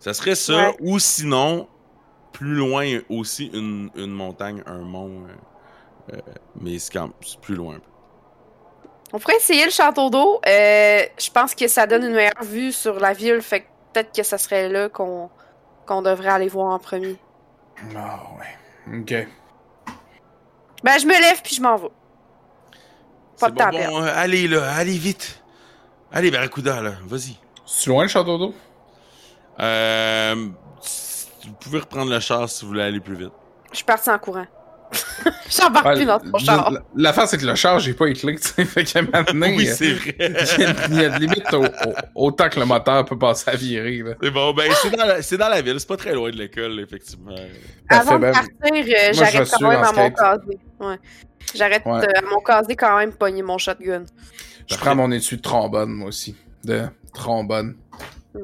[0.00, 0.76] Ça serait ça, Ouais.
[0.80, 1.66] ou sinon,
[2.32, 5.24] plus loin aussi, une, une montagne, un mont,
[6.12, 6.20] euh, euh,
[6.60, 7.78] mais c'est quand c'est plus loin.
[9.14, 10.40] On pourrait essayer le château d'eau.
[10.44, 14.12] Euh, je pense que ça donne une meilleure vue sur la ville, fait que peut-être
[14.12, 15.30] que ça serait là qu'on
[15.86, 17.16] qu'on devrait aller voir en premier.
[17.96, 18.98] Ah, ouais.
[18.98, 19.28] Ok.
[20.82, 21.90] Ben, je me lève puis je m'en vais.
[23.38, 24.00] Pas de temps bon, perdre.
[24.00, 25.40] bon, euh, allez là, allez vite.
[26.10, 27.38] Allez, Barracuda, là, vas-y.
[27.64, 28.54] C'est loin le château d'eau?
[29.60, 30.34] Euh,
[31.44, 33.32] vous pouvez reprendre le char si vous voulez aller plus vite.
[33.70, 34.46] Je suis partie en courant.
[35.50, 36.70] J'embarque Ouais, plus dans ton la- char.
[36.70, 38.64] la- L'affaire, c'est que le char, j'ai pas clés, tu sais.
[38.64, 40.14] Fait qu'à donné, oui, euh, c'est vrai.
[40.18, 43.18] il y, a- il y a de limite au- au- autant que le moteur peut
[43.18, 43.98] passer à virer.
[43.98, 44.14] Là.
[44.22, 46.36] c'est bon, ben c'est dans, la, c'est dans la ville, c'est pas très loin de
[46.36, 47.34] l'école, effectivement.
[47.88, 50.58] Avant de ben, partir, euh, j'arrête quand même à mon casier.
[50.80, 50.98] Ouais.
[51.54, 51.92] J'arrête Ouais.
[52.04, 54.04] euh, à mon casier quand même pogner mon shotgun.
[54.66, 56.34] Je prends mon étui de trombone, moi aussi.
[56.64, 57.76] De trombone.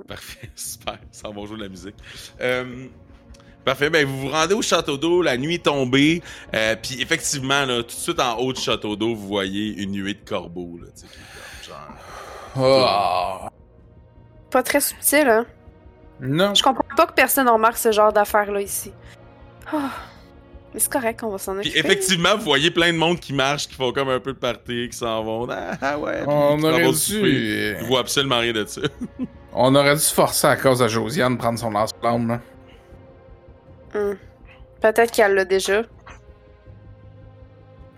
[0.06, 0.98] Parfait, super.
[1.10, 1.96] Ça va jouer de la musique.
[2.40, 2.86] Euh,
[3.64, 6.22] parfait, ben vous vous rendez au château d'eau, la nuit est tombée,
[6.54, 9.92] euh, puis effectivement, là, tout de suite en haut du château d'eau, vous voyez une
[9.92, 12.86] nuée de corbeaux, là, tu sais, qui comme genre...
[12.86, 13.50] Ah.
[14.50, 15.46] Pas très subtil, hein?
[16.20, 16.54] Non.
[16.54, 18.92] Je comprends pas que personne remarque ce genre d'affaires-là ici.
[19.72, 19.90] Ah.
[20.72, 21.78] Mais c'est correct, on va s'en Puis occuper.
[21.80, 24.88] effectivement, vous voyez plein de monde qui marche, qui font comme un peu de party,
[24.90, 25.48] qui s'en vont.
[25.50, 26.22] Ah, ah ouais.
[26.26, 26.94] On aurait dû.
[26.94, 28.82] Je vois absolument rien de ça.
[29.52, 32.40] On aurait dû se forcer à cause de Josiane de prendre son lance-flamme, là.
[33.94, 34.14] Hmm.
[34.81, 35.83] Peut-être qu'elle l'a déjà.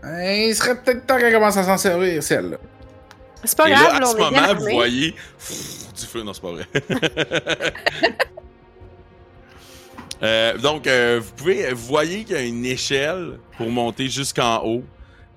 [0.04, 2.56] Eh, il serait peut-être temps qu'elle commence à s'en servir, celle-là.
[3.44, 6.06] C'est pas Et grave, là, à ce on est bien moment, vous voyez pff, du
[6.06, 6.66] feu, non, c'est pas vrai.
[10.22, 14.62] Euh, donc, euh, vous pouvez, vous voyez qu'il y a une échelle pour monter jusqu'en
[14.64, 14.84] haut.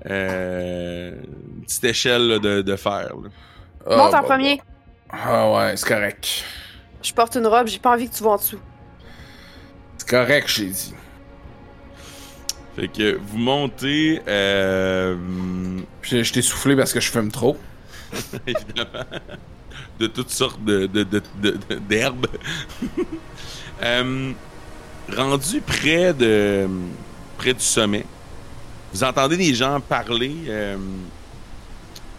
[0.07, 1.11] Euh,
[1.57, 3.09] une petite échelle là, de, de fer.
[3.15, 3.29] là.
[3.87, 4.61] Ah, Monte en bah, premier.
[5.09, 6.43] Ah ouais, c'est correct.
[7.01, 8.59] Je porte une robe, j'ai pas envie que tu vas en dessous.
[9.97, 10.93] C'est correct, j'ai dit.
[12.75, 15.15] Fait que vous montez, euh,
[16.01, 17.57] Puis je t'ai soufflé parce que je fume trop.
[18.47, 19.05] évidemment,
[19.99, 22.27] de toutes sortes de, de- de- de- de- d'herbes.
[23.83, 24.31] Euh,
[25.13, 26.65] rendu près de
[27.37, 28.05] près du sommet,
[28.93, 30.33] vous entendez des gens parler.
[30.47, 30.77] euh,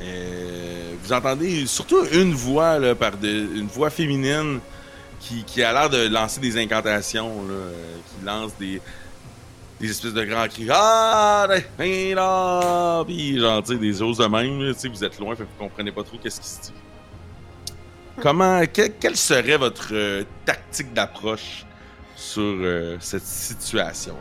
[0.02, 4.60] euh, vous entendez surtout une voix là, par de, une voix féminine
[5.26, 8.80] qui, qui a l'air de lancer des incantations, là, euh, qui lance des
[9.78, 10.66] des espèces de grands cris.
[10.70, 15.04] Ah ben là puis genre tu sais des choses de même là, tu sais vous
[15.04, 16.72] êtes loin fait que vous comprenez pas trop qu'est-ce qui se dit.
[18.22, 21.66] Comment que- quelle serait votre euh, tactique d'approche
[22.16, 24.16] sur euh, cette situation?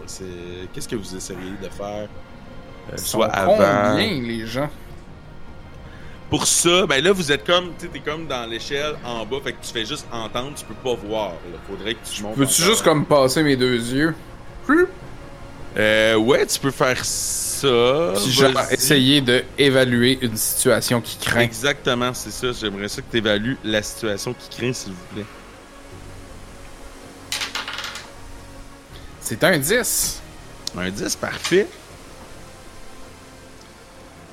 [0.74, 2.10] Qu'est-ce que vous essayeriez de faire
[2.92, 3.54] euh, soit avant?
[3.56, 4.70] Combien, les gens?
[6.30, 9.64] Pour ça ben là vous êtes comme tu comme dans l'échelle en bas fait que
[9.66, 11.58] tu fais juste entendre tu peux pas voir là.
[11.70, 14.16] faudrait que tu montes Peux-tu juste comme passer mes deux yeux?
[15.78, 21.42] euh, ouais tu peux faire ça Puis genre essayer de évaluer une situation qui craint.
[21.42, 22.52] Exactement, c'est ça.
[22.52, 25.26] J'aimerais ça que tu évalues la situation qui craint, s'il vous plaît.
[29.22, 30.22] C'est un 10.
[30.78, 31.68] Un 10, parfait.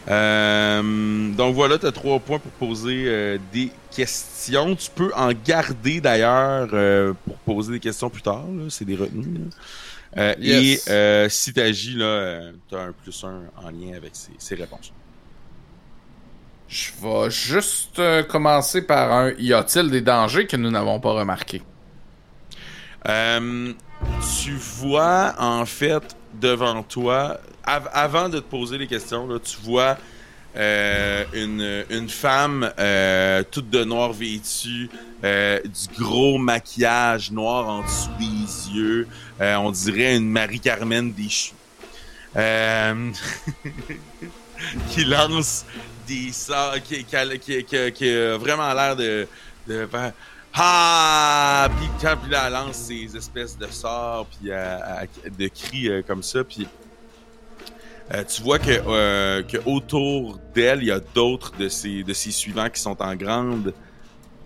[0.09, 4.75] Euh, donc voilà, tu as trois points pour poser euh, des questions.
[4.75, 8.45] Tu peux en garder d'ailleurs euh, pour poser des questions plus tard.
[8.69, 9.39] C'est des retenues.
[10.15, 10.35] là.
[10.39, 10.89] Yes.
[10.89, 12.03] Et si tu agis, tu
[12.77, 14.93] as un plus un en lien avec ces, ces réponses.
[16.69, 21.63] Je vais juste commencer par un y a-t-il des dangers que nous n'avons pas remarqués?
[23.05, 26.03] Tu vois, en fait,
[26.41, 29.97] devant toi, av- avant de te poser les questions, tu vois
[30.55, 34.91] euh, une, une femme euh, toute de noir vêtue,
[35.25, 39.09] euh, du gros maquillage noir en dessous des yeux.
[39.41, 41.55] On dirait une Marie-Carmen déchue.
[44.91, 45.65] Qui lance
[46.07, 49.27] des sorts, qui, qui, a- vraiment l'air de,
[49.67, 50.13] faire
[50.55, 51.69] ah!
[51.79, 56.67] Puis quand elle lance ces espèces de sorts, puis de cris comme ça, puis
[58.13, 62.13] euh, tu vois que, euh, que autour d'elle, il y a d'autres de ses, de
[62.13, 63.73] ses suivants qui sont en grande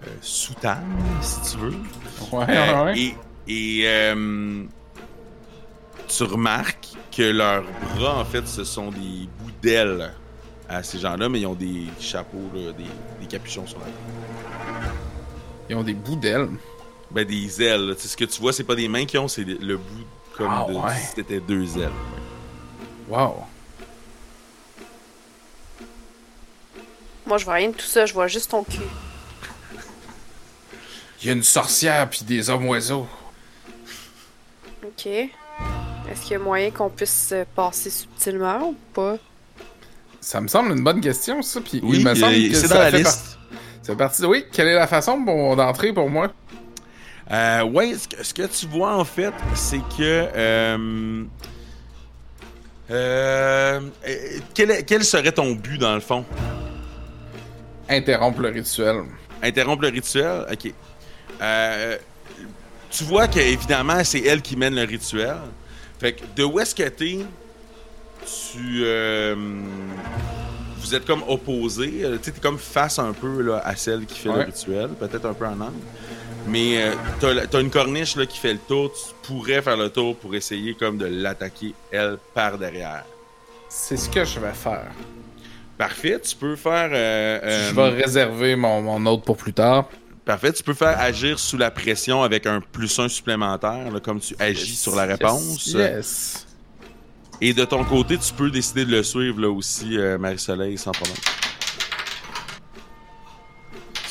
[0.04, 0.84] euh, soutane,
[1.20, 1.74] si tu veux.
[2.32, 2.98] Ouais, ouais, ouais.
[3.48, 4.14] Et, et
[6.08, 7.64] tu remarques que leurs
[7.96, 10.12] bras, en fait, ce sont des bouts d'ailes
[10.68, 12.84] à ces gens-là, mais ils ont des chapeaux, là, des,
[13.20, 13.94] des capuchons sur la tête.
[15.70, 16.48] Ils ont des bouts d'ailes.
[17.10, 17.86] Ben, des ailes.
[17.88, 17.94] là.
[17.94, 19.76] Tu sais, ce que tu vois, c'est pas des mains qui ont, c'est le le
[19.76, 20.04] bout
[20.36, 20.94] comme Ah, de, ouais.
[21.00, 21.90] si c'était deux ailes.
[23.08, 23.44] Wow.
[27.26, 28.78] Moi, je vois rien de tout ça, je vois juste ton cul.
[31.22, 33.06] Il y a une sorcière puis des hommes oiseaux.
[34.84, 35.06] Ok.
[35.06, 39.16] Est-ce qu'il y a moyen qu'on puisse se passer subtilement ou pas?
[40.20, 41.60] Ça me semble une bonne question, ça.
[41.60, 43.38] Puis Oui, il me semble euh, que c'est ça dans la fait liste.
[43.84, 44.24] fait partie.
[44.24, 46.32] Oui, quelle est la façon pour- d'entrer pour moi?
[47.30, 50.28] Euh, ouais, ce que, ce que tu vois en fait, c'est que.
[50.34, 51.24] Euh,
[52.90, 56.24] euh, euh, quel, est- quel serait ton but dans le fond?
[57.88, 59.02] Interrompre le rituel.
[59.42, 60.46] Interrompre le rituel?
[60.52, 60.72] Ok.
[61.40, 61.96] Euh,
[62.90, 65.36] tu vois que évidemment c'est elle qui mène le rituel.
[66.00, 67.18] Fait que de où est-ce que t'es
[68.24, 68.82] Tu.
[68.84, 69.34] euh,
[70.78, 72.00] vous êtes comme opposés.
[72.04, 75.26] euh, Tu t'es comme face un peu là, à celle qui fait le rituel, peut-être
[75.26, 75.72] un peu en angle.
[76.48, 78.92] Mais euh, t'as t'as une corniche là, qui fait le tour.
[78.92, 83.04] Tu pourrais faire le tour pour essayer comme de l'attaquer, elle, par derrière.
[83.68, 84.86] C'est ce que je vais faire.
[85.78, 86.88] Parfait, tu peux faire.
[86.92, 89.88] euh, euh, Je vais réserver mon, mon autre pour plus tard.
[90.24, 90.52] Parfait.
[90.52, 94.34] Tu peux faire agir sous la pression avec un plus un supplémentaire, là, comme tu
[94.38, 95.66] agis Yes, sur la réponse.
[95.66, 96.46] Yes.
[97.40, 100.92] Et de ton côté, tu peux décider de le suivre là aussi, euh, Marie-Soleil, sans
[100.92, 101.16] problème.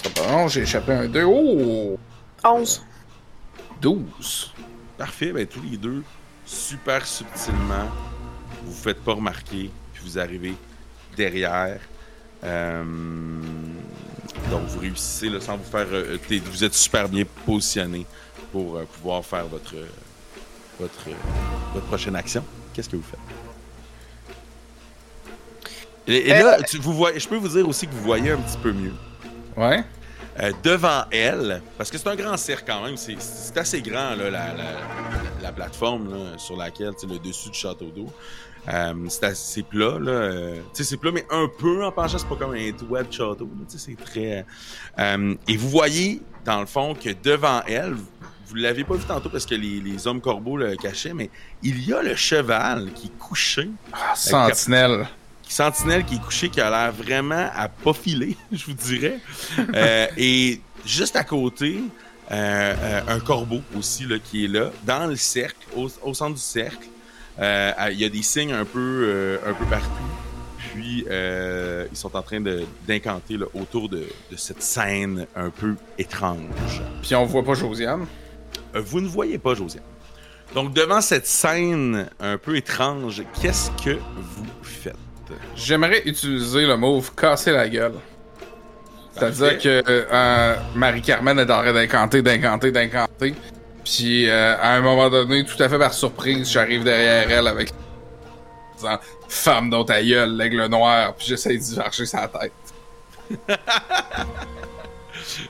[0.03, 1.23] C'est pas bon, j'ai échappé un 2.
[1.25, 1.97] Oh!
[2.43, 2.83] 11.
[3.81, 4.53] 12.
[4.97, 6.03] Parfait, ben tous les deux,
[6.45, 7.89] super subtilement,
[8.63, 10.53] vous vous faites pas remarquer, puis vous arrivez
[11.15, 11.79] derrière.
[12.43, 12.83] Euh,
[14.51, 15.87] donc vous réussissez là, sans vous faire...
[15.91, 18.05] euh, t'es- vous êtes super bien positionné
[18.51, 19.73] pour euh, pouvoir faire votre,
[20.79, 21.07] votre,
[21.73, 22.43] votre prochaine action.
[22.73, 23.19] Qu'est-ce que vous faites?
[26.07, 28.37] Et, et là, tu- vous voyez, je peux vous dire aussi que vous voyez un
[28.37, 28.93] petit peu mieux.
[29.57, 29.83] Ouais.
[30.39, 34.29] Euh, devant elle, parce que c'est un grand cercle quand même, c'est- assez grand là,
[34.29, 34.79] la, la-
[35.41, 38.11] la plateforme là, sur laquelle, le dessus du château d'eau.
[38.67, 38.93] Euh,
[39.33, 40.11] c'est plat, là.
[40.11, 43.11] euh, tu sais, c'est plat, mais un peu en penchant, c'est pas comme un de
[43.11, 43.45] château.
[43.45, 44.45] là, Tu sais, c'est très.
[44.99, 48.05] euh, et vous voyez, dans le fond, que devant elle, vous,
[48.47, 51.29] vous l'avez pas vu tantôt parce que les, les hommes corbeaux le cachaient, mais
[51.63, 55.07] il y a le cheval qui est couché Ah, sentinelle.
[55.47, 59.19] sentinelle qui est couché qui a l'air vraiment à pas filer, je vous dirais.
[60.17, 61.81] Et juste à côté,
[62.29, 66.87] un corbeau aussi là, qui est là, dans le cercle, au, au centre du cercle.
[67.39, 69.89] Euh, Il y a des signes un peu, euh, un peu partout.
[70.57, 72.41] Puis euh, ils sont en train
[72.87, 76.81] d'incanter autour de, de cette scène un peu étrange.
[77.01, 78.05] Puis on voit pas Josiane?
[78.73, 79.83] Vous ne voyez pas Josiane.
[80.53, 84.95] Donc devant cette scène un peu étrange, qu'est-ce que vous faites?
[85.55, 87.95] J'aimerais utiliser le move casser la gueule.
[89.13, 93.33] C'est-à-dire que euh, Marie-Carmen est en train d'incanter, d'incanter, d'incanter.
[93.85, 97.71] Puis euh, à un moment donné, tout à fait par surprise, j'arrive derrière elle avec
[98.75, 102.51] disant Femme dont ta gueule, l'aigle noir, puis j'essaie d'y marcher sa tête.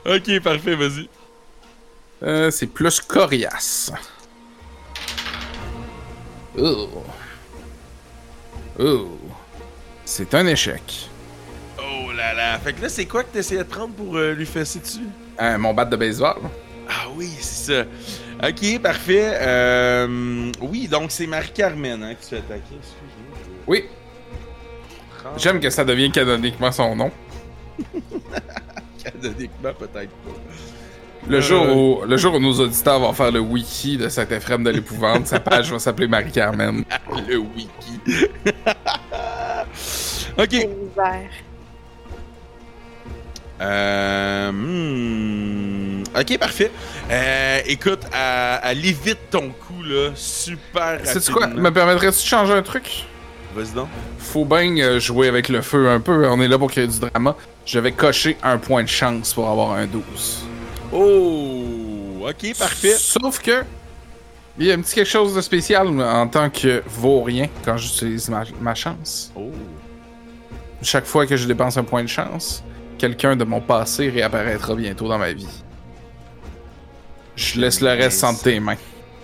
[0.04, 1.08] Ok, parfait, vas-y.
[2.22, 3.92] Euh, c'est plus coriace.
[6.58, 6.88] Oh.
[8.78, 9.18] Oh.
[10.04, 11.08] C'est un échec.
[11.78, 12.58] Oh là là.
[12.58, 15.08] Fait que là, c'est quoi que t'essayais de prendre pour euh, lui fesser dessus?
[15.40, 16.38] Euh, mon bat de baseball.
[16.88, 17.88] Ah oui, c'est ça.
[18.42, 19.32] Ok, parfait.
[19.40, 22.76] Euh, oui, donc c'est Marie-Carmen hein, qui se fait attaquer.
[22.78, 23.38] Excuse-moi.
[23.66, 23.84] Oui,
[25.18, 27.10] prendre- j'aime que ça devienne canoniquement son nom.
[29.02, 30.30] Canoniquement, peut-être pas.
[31.28, 34.60] Le, Euh, jour où, le jour où nos auditeurs vont faire le wiki de Ephraim
[34.62, 36.84] de l'épouvante, sa page va s'appeler Marie-Carmen.
[37.28, 38.28] Le wiki.
[40.38, 40.68] ok.
[43.60, 45.85] Euh, hmm,
[46.18, 46.70] Ok, parfait.
[47.10, 51.42] Euh, écoute, elle, évite ton coup, là, super Sais-tu quoi?
[51.42, 51.62] rapidement.
[51.62, 53.04] Me permettrais-tu de changer un truc?
[53.54, 53.88] Vas-y donc.
[54.18, 56.26] Faut bien euh, jouer avec le feu un peu.
[56.28, 57.34] On est là pour créer du drama.
[57.64, 60.02] Je vais cocher un point de chance pour avoir un 12.
[60.92, 62.94] Oh, ok, parfait.
[62.96, 63.62] Sauf que.
[64.58, 68.28] Il y a un petit quelque chose de spécial en tant que vaurien quand j'utilise
[68.30, 69.30] ma, ma chance.
[69.36, 69.50] Oh.
[70.82, 72.62] Chaque fois que je dépense un point de chance,
[72.96, 75.46] quelqu'un de mon passé réapparaîtra bientôt dans ma vie.
[77.36, 78.76] Je laisse le reste entre tes mains.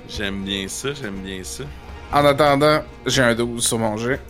[0.08, 1.64] J'aime bien ça, j'aime bien ça.
[2.12, 4.20] En attendant, j'ai un 12 sur mon jet.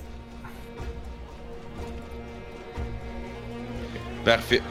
[4.25, 4.63] Parfait.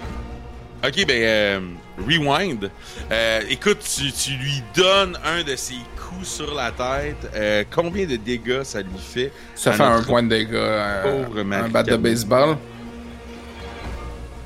[0.83, 1.59] Ok, ben, euh,
[2.07, 2.71] rewind.
[3.11, 7.29] Euh, écoute, tu, tu lui donnes un de ses coups sur la tête.
[7.35, 9.31] Euh, combien de dégâts ça lui fait?
[9.53, 11.03] Ça fait un point de dégâts.
[11.03, 12.57] pauvre un bat de baseball.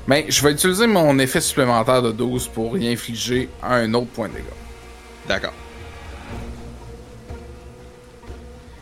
[0.06, 4.28] Mais je vais utiliser mon effet supplémentaire de 12 pour y infliger un autre point
[4.28, 4.44] de dégâts.
[5.26, 5.52] D'accord.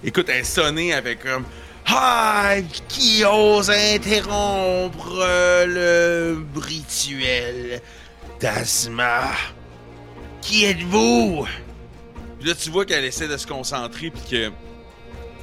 [0.03, 1.45] Écoute, elle sonnée avec comme
[1.87, 2.55] Ah,
[2.89, 5.15] qui ose interrompre
[5.67, 7.81] le rituel
[8.41, 9.31] d'Azma?
[10.43, 11.47] Qui êtes-vous?
[12.39, 14.53] Puis là, tu vois qu'elle essaie de se concentrer, puis que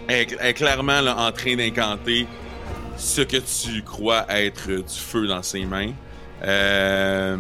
[0.08, 2.28] elle, est- clairement là, en train d'incanter
[2.98, 5.92] ce que tu crois être du feu dans ses mains.
[6.44, 7.38] Euh...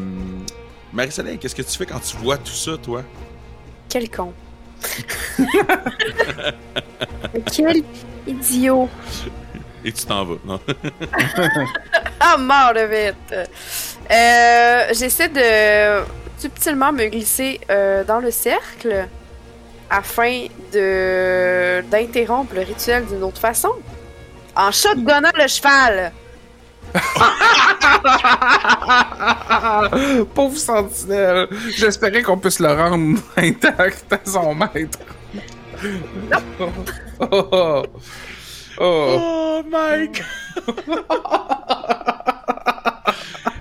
[0.94, 3.04] Marie-Soleil, qu'est-ce que tu fais quand tu vois tout ça, toi?
[3.90, 4.34] Quel con.
[7.52, 7.84] Quel
[8.28, 8.89] idiot.
[9.84, 10.60] Et tu t'en vas, non?
[12.24, 13.34] Ah, mort de vite.
[14.12, 16.04] Euh, J'essaie de
[16.38, 19.08] subtilement me glisser euh, dans le cercle
[19.89, 23.72] afin de d'interrompre le rituel d'une autre façon.
[24.56, 26.12] En shotgunnant le cheval.
[30.36, 31.47] Pauvre sentinelle!
[31.78, 34.99] J'espérais qu'on puisse le rendre intact à son maître.
[36.60, 36.70] oh,
[37.20, 37.84] oh, oh.
[38.84, 40.24] Oh, Mike!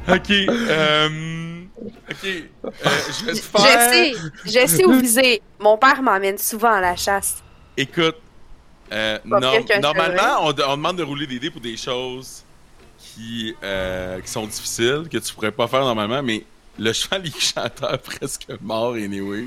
[0.09, 1.63] ok, euh,
[2.11, 2.25] ok.
[2.25, 2.41] euh,
[3.11, 3.91] je vais te Je faire.
[3.91, 4.13] sais,
[4.47, 5.43] je sais où viser.
[5.59, 7.43] Mon père m'emmène souvent à la chasse.
[7.77, 8.17] Écoute,
[8.93, 12.43] euh, norm- normalement, on, de- on demande de rouler des dés pour des choses
[12.99, 16.45] qui, euh, qui sont difficiles, que tu pourrais pas faire normalement, mais
[16.79, 19.45] le cheval, il est chanteur presque mort, anyway.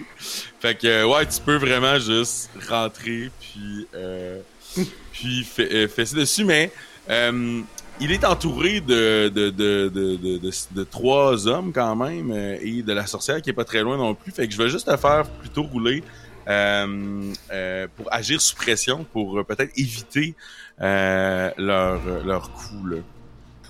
[0.60, 4.40] Fait que, euh, ouais, tu peux vraiment juste rentrer, puis, euh,
[5.12, 6.72] puis euh, fesser dessus, mais
[7.10, 7.62] euh,
[8.00, 12.58] il est entouré de, de, de, de, de, de- de trois hommes quand même, euh,
[12.62, 14.32] et de la sorcière qui est pas très loin non plus.
[14.32, 16.04] Fait que je vais juste te faire plutôt rouler
[16.46, 20.36] pour agir sous pression, pour euh, peut-être éviter
[20.82, 22.88] euh, leur, leur coup.
[22.88, 22.98] Là.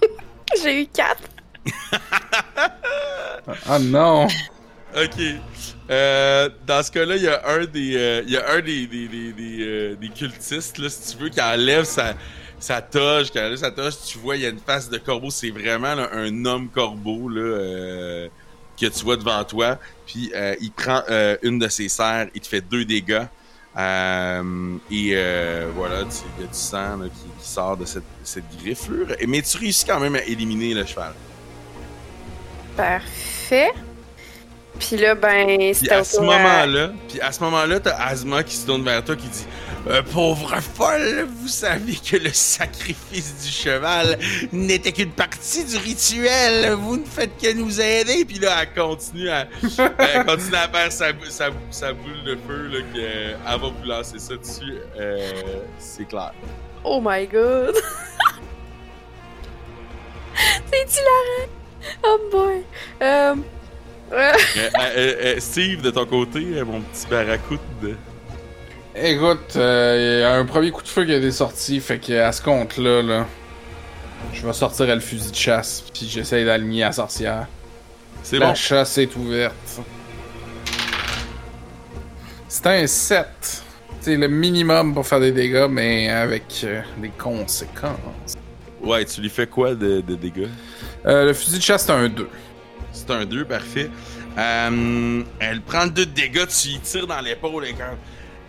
[0.61, 1.23] J'ai eu quatre.
[3.67, 4.27] Ah non!
[4.95, 5.21] Ok.
[5.89, 8.87] Euh, dans ce cas-là, il y a un des, euh, il y a un des,
[8.87, 12.13] des, des, des, euh, des cultistes, là, si tu veux, qui enlève sa,
[12.59, 15.29] sa toge, qui enlève sa toge, tu vois, il y a une face de corbeau.
[15.29, 18.27] C'est vraiment là, un homme corbeau là, euh,
[18.79, 19.77] que tu vois devant toi.
[20.05, 23.25] Puis euh, il prend euh, une de ses serres, il te fait deux dégâts.
[23.75, 25.15] Euh, et
[25.75, 29.07] voilà, il y a du sang qui, qui sort de cette, cette griffure.
[29.27, 31.13] Mais tu réussis quand même à éliminer le cheval.
[32.75, 33.71] Parfait.
[34.79, 38.55] Puis là, ben, c'était à ce à- moment-là, puis à ce moment-là, t'as Asma qui
[38.55, 39.45] se tourne vers toi qui dit
[39.87, 44.17] Euh, Pauvre folle, vous savez que le sacrifice du cheval
[44.53, 46.71] n'était qu'une partie du rituel.
[46.73, 48.23] Vous ne faites que nous aider.
[48.25, 49.45] Puis là, elle continue à,
[49.99, 52.67] elle continue à faire sa, sa, sa boule de feu.
[52.71, 54.73] Là, que, euh, elle va vous lancer ça dessus.
[54.97, 55.31] Euh,
[55.77, 56.31] C'est clair.
[56.85, 57.75] Oh my god.
[60.71, 61.49] C'est hilarant.
[62.05, 62.63] Oh boy.
[63.01, 63.35] Euh...
[64.11, 67.59] euh, Euh, euh, Steve, de ton côté, mon petit barracoute.
[68.95, 71.97] Écoute, euh, il y a un premier coup de feu qui a été sorti, fait
[71.99, 73.25] que à ce compte-là, là,
[74.33, 77.47] je vais sortir le fusil de chasse, puis j'essaye d'aligner la sorcière.
[78.21, 78.55] C'est La bon.
[78.55, 79.81] chasse est ouverte.
[82.47, 83.25] C'est un 7.
[83.99, 88.35] C'est le minimum pour faire des dégâts, mais avec euh, des conséquences.
[88.81, 90.47] Ouais, tu lui fais quoi de, de dégâts?
[91.05, 92.27] Euh, le fusil de chasse, c'est un 2.
[92.93, 93.89] C'est un 2, parfait.
[94.37, 97.97] Euh, elle prend deux dégâts, tu y tires dans l'épaule, est comme-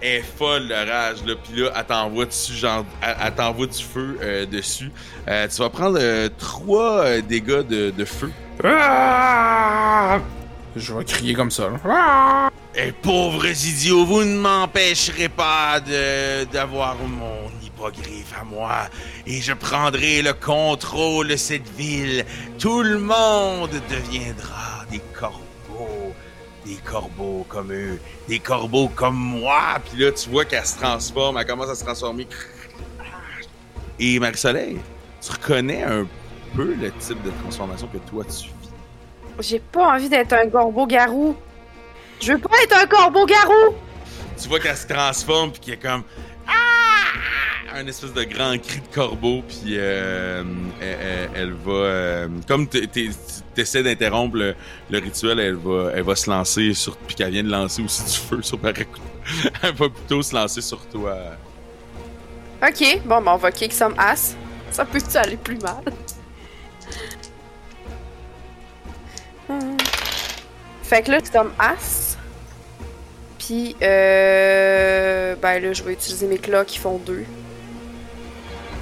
[0.01, 1.35] elle est folle de rage, là.
[1.43, 4.91] Puis là, elle t'envoie dessus, genre, elle, elle t'envoie du feu euh, dessus.
[5.29, 8.31] Euh, tu vas prendre euh, trois euh, dégâts de, de feu.
[8.63, 10.19] Ah!
[10.77, 11.65] Je vais crier comme ça.
[11.71, 11.79] là.
[11.89, 12.51] Ah!
[12.75, 17.49] Et pauvres idiots, vous ne m'empêcherez pas de d'avoir mon
[17.87, 18.89] à moi.
[19.27, 22.25] Et je prendrai le contrôle de cette ville.
[22.59, 26.13] Tout le monde deviendra des corbeaux.
[26.65, 28.01] Des corbeaux comme eux.
[28.29, 29.79] Des corbeaux comme moi.
[29.85, 31.39] Puis là, tu vois qu'elle se transforme.
[31.39, 32.27] Elle commence à se transformer.
[33.99, 34.79] Et Marie-Soleil,
[35.21, 36.07] tu reconnais un
[36.57, 38.71] peu le type de transformation que toi tu vis?
[39.41, 41.37] J'ai pas envie d'être un corbeau-garou.
[42.21, 43.75] Je veux pas être un corbeau-garou.
[44.41, 46.05] tu vois qu'elle se transforme puis qu'elle est comme!
[47.75, 50.45] Un espèce de grand cri de corbeau puis euh,
[51.35, 52.89] elle, va euh, comme t'es-
[53.55, 54.55] t'essaies d'interrompre le,
[54.99, 58.17] rituel elle va elle va se lancer sur puis qu'elle vient de lancer aussi du
[58.29, 58.87] feu sur Barracuda
[59.63, 61.17] elle va plutôt se lancer sur toi
[62.67, 64.35] Ok, bon, ben on va kick some ass.
[64.71, 65.83] Ça peut-tu aller plus mal?
[70.83, 72.17] Fait que là, some ass.
[73.39, 75.35] Puis, euh.
[75.43, 77.27] Ben là, je vais utiliser mes claws qui font deux.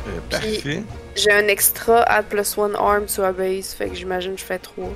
[0.08, 0.82] Euh, parfait.
[1.14, 4.44] J'ai un extra add plus one arm to a base, fait que j'imagine que je
[4.44, 4.92] fais trois.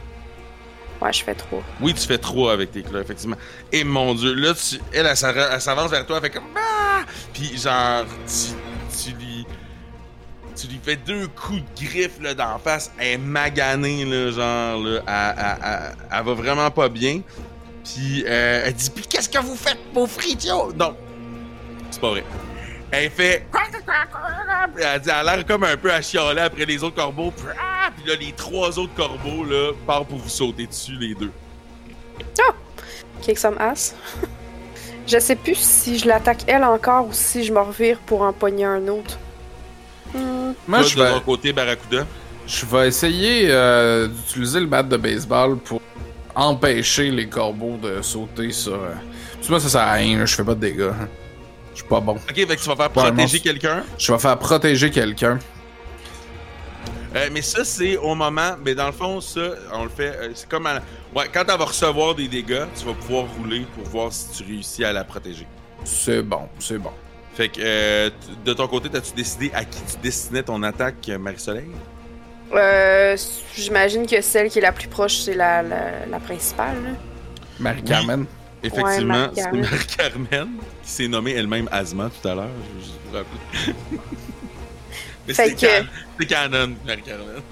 [1.00, 1.62] Ouais, je fais trois.
[1.80, 3.36] oui tu fais trois avec tes clés effectivement.
[3.70, 7.04] Et mon dieu là tu, elle elle, elle s'avance vers toi elle fait comme ah!
[7.34, 8.54] puis genre tu,
[9.02, 9.46] tu lui
[10.56, 12.90] tu lui fais deux coups de griffe là d'en face.
[12.98, 17.20] Elle est maganée là genre là elle, va vraiment pas bien.
[17.84, 20.96] Puis euh, elle dit puis qu'est-ce que vous faites vos fritios non.
[21.90, 22.24] C'est pas vrai
[22.90, 23.46] elle fait
[24.78, 28.06] elle dit elle a l'air comme un peu à chialer après les autres corbeaux puis
[28.06, 31.32] là les trois autres corbeaux là partent pour vous sauter dessus les deux
[33.22, 33.94] Kick some ass.
[35.06, 38.32] je sais plus si je l'attaque elle encore ou si je me revire pour en
[38.32, 39.18] pogner un autre.
[40.14, 40.52] Hmm.
[40.68, 42.06] Moi, Toi, je de vais, ton côté Barracuda
[42.46, 45.80] je vais essayer euh, d'utiliser le bat de baseball pour
[46.34, 48.74] empêcher les corbeaux de sauter sur.
[48.74, 48.92] Euh...
[49.40, 50.92] Puis moi, ça sert à rien, je fais pas de dégâts.
[51.76, 52.14] Je suis pas bon.
[52.14, 55.38] ok fait que tu vas faire protéger quelqu'un Je vais faire protéger quelqu'un.
[57.14, 58.56] Euh, mais ça, c'est au moment.
[58.64, 59.40] Mais dans le fond, ça,
[59.72, 60.08] on le fait.
[60.16, 60.66] euh, c'est comme.
[60.66, 60.80] à-
[61.14, 64.42] ouais, quand elle va recevoir des dégâts, tu vas pouvoir rouler pour voir si tu
[64.50, 65.46] réussis à la protéger.
[65.84, 66.90] C'est bon, c'est bon.
[67.34, 68.10] Fait que, euh,
[68.44, 71.68] de ton côté, as-tu décidé à qui tu destinais ton attaque, Marie-Soleil?
[72.54, 73.16] Euh,
[73.54, 76.76] j'imagine que celle qui est la plus proche, c'est la, la, la principale.
[76.82, 76.90] là.
[77.60, 78.26] Marie-Carmen.
[78.62, 80.48] Effectivement, c'est Marie-Carmen.
[80.82, 82.48] Qui s'est nommée elle-même Asma tout à l'heure.
[82.80, 83.24] Je vous.
[85.28, 87.42] Mais c'est que- canon, Marie-Carmen.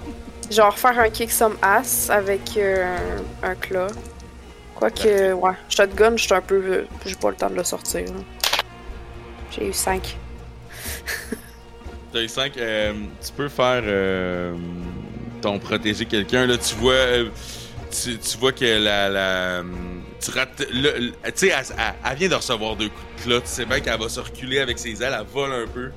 [0.51, 2.97] Genre faire un kick some ass avec euh,
[3.43, 3.87] un, un claw.
[4.75, 6.55] Quoique, ouais, shotgun, j'étais un peu.
[6.63, 8.05] euh, J'ai pas le temps de le sortir.
[9.51, 10.17] J'ai eu 5.
[12.11, 12.53] T'as eu 5.
[12.53, 14.53] tu peux faire euh,
[15.41, 16.45] ton protéger quelqu'un.
[16.45, 16.93] Là, tu vois.
[16.93, 17.29] euh,
[17.89, 19.09] tu, tu vois que la.
[19.09, 19.63] la
[20.25, 20.65] tu rates.
[20.71, 23.39] le- le- Tu sais, elle, elle- elle vient de recevoir deux coups de clot.
[23.41, 25.15] Tu sais bien qu'elle va se reculer avec ses ailes.
[25.19, 25.91] Elle vole un peu.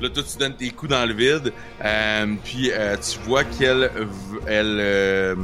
[0.00, 1.52] Là, toi, tu donnes tes coups dans le vide.
[1.84, 3.90] Euh, puis, euh, tu vois qu'elle.
[4.46, 5.34] Elle, euh,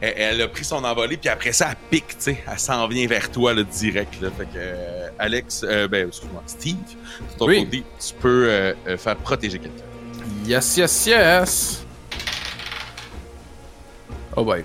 [0.00, 1.16] elle, elle a pris son envolée.
[1.18, 2.08] Puis après ça, elle pique.
[2.08, 4.20] Tu sais, elle s'en vient vers toi, là, direct.
[4.20, 4.30] Là.
[4.36, 5.12] Fait que.
[5.18, 5.62] Alex.
[5.64, 6.42] euh, ben, excuse-moi.
[6.46, 6.76] Steve.
[6.76, 7.64] De ton Oui.
[7.64, 9.84] côté, tu peux faire protéger quelqu'un.
[10.46, 11.84] Yes, yes, yes.
[14.34, 14.64] Oh boy.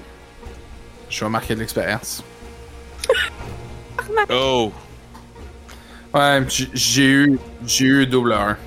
[1.10, 2.24] Je vais marquer de l'expérience.
[4.30, 4.72] Oh!
[6.14, 6.41] Ouais,
[6.74, 8.58] j'ai eu, j'ai eu double 1.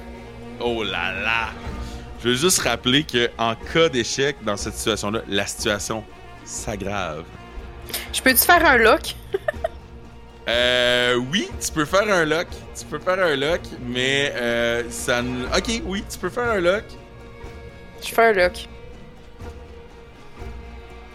[0.61, 1.49] Oh là là!
[2.23, 6.05] Je veux juste rappeler que en cas d'échec dans cette situation-là, la situation
[6.45, 7.25] s'aggrave.
[8.13, 9.15] Je peux-tu faire un lock?
[10.49, 12.49] Euh, oui, tu peux faire un lock.
[12.79, 15.23] Tu peux faire un lock, mais euh, ça.
[15.23, 16.85] ne- Ok, oui, tu peux faire un lock.
[18.03, 18.69] Je fais un lock.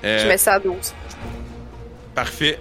[0.03, 0.93] Euh, Je mets ça à 12.
[2.13, 2.59] Parfait.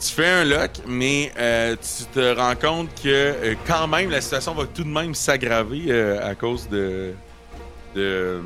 [0.00, 4.22] Tu fais un lock, mais euh, tu te rends compte que euh, quand même la
[4.22, 7.12] situation va tout de même s'aggraver euh, à cause de
[7.94, 8.40] de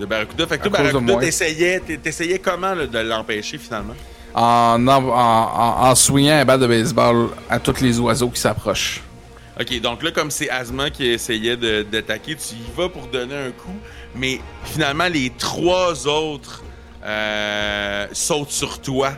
[0.00, 0.46] de Barracuda.
[0.48, 3.94] Fait que À toi, Barracuda, t'essayais, t'es- t'essayais comment là, de l'empêcher finalement?
[4.34, 9.02] En, en, en, en swingant un bat de baseball à tous les oiseaux qui s'approchent.
[9.60, 13.36] Ok, donc là, comme c'est Asma qui essayait de- d'attaquer, tu y vas pour donner
[13.36, 13.76] un coup,
[14.16, 16.64] mais finalement, les trois autres
[17.04, 19.12] euh, sautent sur toi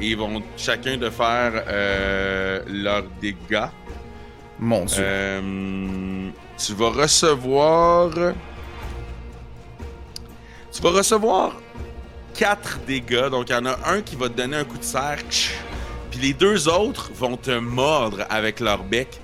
[0.00, 3.68] et vont chacun de faire euh, leurs dégâts.
[4.58, 5.02] Mon dieu.
[5.02, 8.10] Euh, tu vas recevoir.
[10.72, 11.52] Tu vas recevoir
[12.34, 13.28] 4 dégâts.
[13.30, 15.18] Donc, il y en a un qui va te donner un coup de serre.
[16.10, 19.20] Puis les deux autres vont te mordre avec leur bec.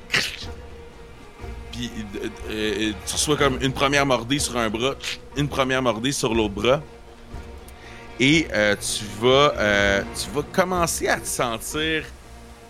[1.72, 1.91] Puis
[2.22, 4.95] euh, euh, tu reçois comme une première mordée sur un bras,
[5.37, 6.81] une première mordée sur l'autre bras.
[8.18, 12.04] Et euh, tu, vas, euh, tu vas commencer à te sentir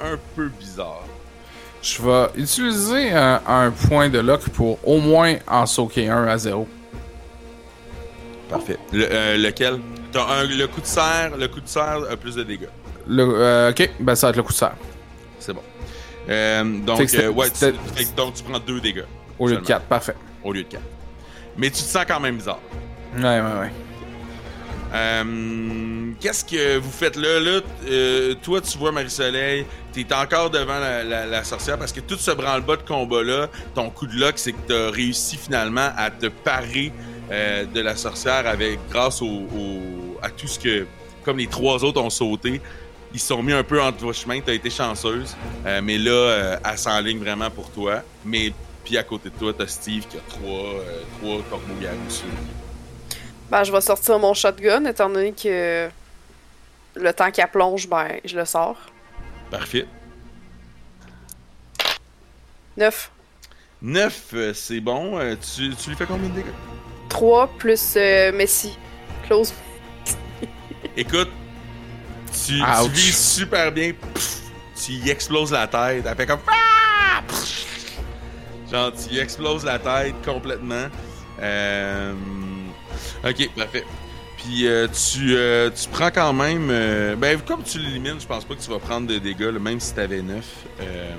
[0.01, 1.05] un peu bizarre.
[1.83, 6.37] Je vais utiliser un, un point de lock pour au moins en soaker un à
[6.39, 6.67] zéro.
[8.49, 8.77] Parfait.
[8.93, 9.79] Le- euh, lequel?
[10.13, 12.69] T'as un, le coup de serre, le coup de serre a plus de dégâts.
[13.07, 14.75] Le, euh, ok, ben ça va être le coup de serre.
[15.39, 15.63] C'est bon.
[16.85, 17.73] Donc, euh, ouais, tu,
[18.17, 19.05] donc tu prends deux dégâts
[19.39, 19.61] Au lieu de.
[19.67, 20.15] 4, parfait.
[20.43, 20.83] au lieu de quatre.
[21.57, 22.59] Mais tu te sens quand même bizarre.
[23.17, 23.73] Ouais, ouais, ouais.
[24.95, 27.41] Euh, Qu'est-ce que vous faites là?
[27.41, 32.31] là euh, toi, tu vois Marie-Soleil, t'es encore devant la, sorcière parce que tout ce
[32.31, 36.93] branle-bas de combat-là, ton coup de lock, c'est que t'as réussi finalement à te parer
[37.31, 39.47] euh, de la sorcière avec grâce au,
[40.23, 40.87] à tout ce que,
[41.25, 42.61] comme les trois autres ont sauté,
[43.13, 44.41] ils se sont mis un peu entre vos chemins.
[44.45, 48.03] T'as été chanceuse, Euh, mais là, elle s'enligne vraiment pour toi.
[48.25, 48.53] Mais
[48.85, 50.83] puis à côté de toi, t'as Steve qui a trois,
[51.21, 52.27] trois corbeaux-garous sur.
[53.51, 55.89] Ben, je vais sortir mon shotgun, étant donné que
[56.95, 58.77] le temps qu'elle plonge, ben, je le sors.
[59.51, 59.87] Parfait.
[62.77, 63.11] 9.
[63.83, 65.19] 9, euh, c'est bon.
[65.19, 66.53] Euh, tu, tu lui fais combien de dégâts?
[67.09, 68.77] 3 plus euh, Messi.
[69.27, 69.53] Close.
[70.97, 71.31] Écoute,
[72.45, 73.93] tu, vises super bien.
[73.93, 74.41] Pff,
[74.85, 76.05] tu y exploses la tête.
[76.07, 76.41] Elle fait comme.
[76.49, 77.23] Ah!
[77.27, 77.67] Pff.
[78.71, 80.87] Genre, tu y exploses la tête complètement.
[81.41, 82.15] Euh,
[83.25, 83.85] Ok, parfait.
[84.37, 86.69] Puis euh, tu, euh, tu prends quand même.
[86.71, 89.59] euh, Ben, comme tu l'élimines, je pense pas que tu vas prendre de dégâts, là,
[89.59, 90.45] même si t'avais 9.
[90.83, 91.11] Euh,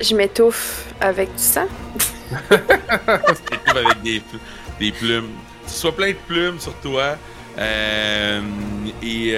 [0.00, 1.66] Je m'étouffe avec du sang.
[2.30, 4.40] tu trouves avec des, pl-
[4.78, 5.28] des plumes.
[5.66, 7.16] Tu sois plein de plumes sur toi.
[9.02, 9.34] et,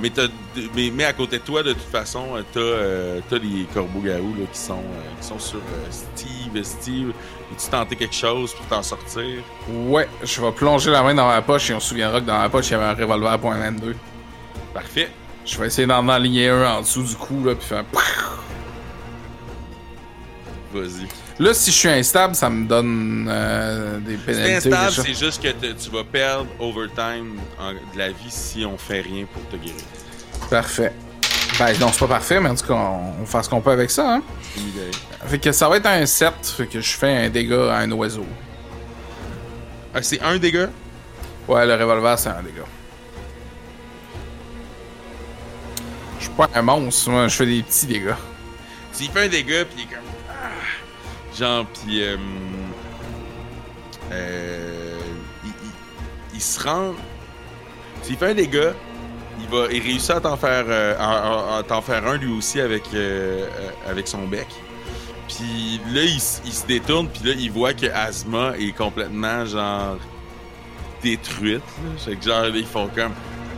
[0.00, 0.28] mais, t'as-
[0.74, 4.82] mais, mais à côté de toi, de toute façon, t'as t'as les corbeaux-garous qui, sont,
[5.20, 5.60] qui sont sur
[5.90, 6.30] Steve.
[6.62, 7.12] Steve,
[7.52, 9.24] as-tu tenté quelque chose pour t'en sortir?
[9.68, 12.38] Ouais, je vais plonger la main dans ma poche et on se souviendra que dans
[12.38, 13.94] ma poche, il y avait un revolver à point 22.
[14.74, 15.10] Parfait.
[15.44, 17.84] Je vais essayer d'en aligner un en dessous du cou, là, puis faire...
[20.74, 21.06] Vas-y.
[21.38, 24.56] Là, si je suis instable, ça me donne euh, des C'est pénalités.
[24.72, 25.02] instable, déjà.
[25.02, 29.02] c'est juste que te- tu vas perdre overtime en- de la vie si on fait
[29.02, 29.80] rien pour te guérir.
[30.50, 30.92] Parfait.
[31.58, 33.70] Ben non, c'est pas parfait, mais en tout cas, on, on fait ce qu'on peut
[33.70, 34.22] avec ça, hein.
[35.26, 37.90] Fait que ça va être un 7, fait que je fais un dégât à un
[37.92, 38.26] oiseau.
[39.94, 40.68] Ah, c'est un dégât?
[41.48, 42.62] Ouais, le revolver, c'est un dégât.
[46.38, 48.14] Ouais, un monstre, moi, je fais des petits dégâts.
[48.92, 50.04] S'il fait un dégât, puis il est comme.
[50.28, 51.34] Ah!
[51.38, 52.02] Genre, puis.
[52.02, 52.16] Euh,
[54.12, 54.98] euh,
[55.44, 56.92] il, il- il se rend.
[58.02, 58.74] S'il fait un dégât,
[59.70, 60.64] il réussit à t'en faire.
[60.68, 63.46] euh, à, t'en faire un lui aussi avec, euh,
[63.88, 64.46] euh, son bec.
[65.28, 69.98] Puis là, il, se détourne, puis là, il voit que Asma est complètement, genre.
[71.02, 71.62] détruite.
[71.98, 73.12] Fait que, genre, là, ils font comme.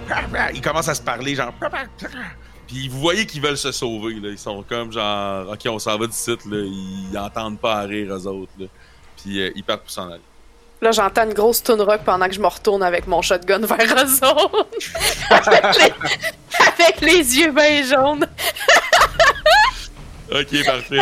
[0.54, 1.52] Ils commencent à se parler, genre.
[2.66, 4.30] Puis vous voyez qu'ils veulent se sauver, là.
[4.30, 6.58] Ils sont comme genre, ok, on s'en va site, là.
[6.58, 8.66] Ils entendent pas à rire, eux autres, là.
[9.16, 10.22] Puis ils partent pour s'en aller.
[10.80, 14.04] Là, j'entends une grosse tune rock pendant que je me retourne avec mon shotgun vers
[14.04, 14.68] eux autres.
[15.30, 15.92] avec, les...
[16.66, 18.26] avec les yeux bien jaunes.
[20.30, 20.98] Ok, parfait.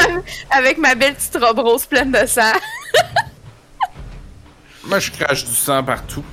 [0.52, 2.52] Avec ma belle petite robe rose pleine de sang.
[4.84, 6.24] Moi, je crache du sang partout.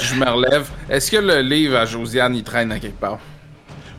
[0.00, 0.66] Je me relève.
[0.88, 3.18] Est-ce que le livre à Josiane, il traîne à quelque part?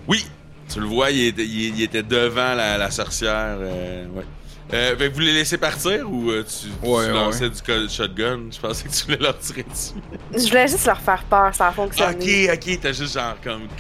[0.08, 0.26] Oui,
[0.68, 3.58] tu le vois, il était, il, il était devant la, la sorcière.
[3.60, 4.26] Euh, ouais.
[4.74, 7.90] Euh, fait que vous les laissez partir ou euh, tu, tu Ouais, lançais du co-
[7.90, 8.44] shotgun?
[8.52, 9.96] Je pensais que tu voulais leur tirer dessus.
[10.34, 12.50] Je voulais juste leur faire peur, ça a fonctionné.
[12.52, 13.68] ok, ok, t'as juste genre comme.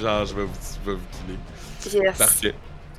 [0.00, 0.50] Genre, je vais vous,
[0.84, 2.04] je vais vous killer.
[2.04, 2.18] Yes.
[2.18, 2.54] Parfait.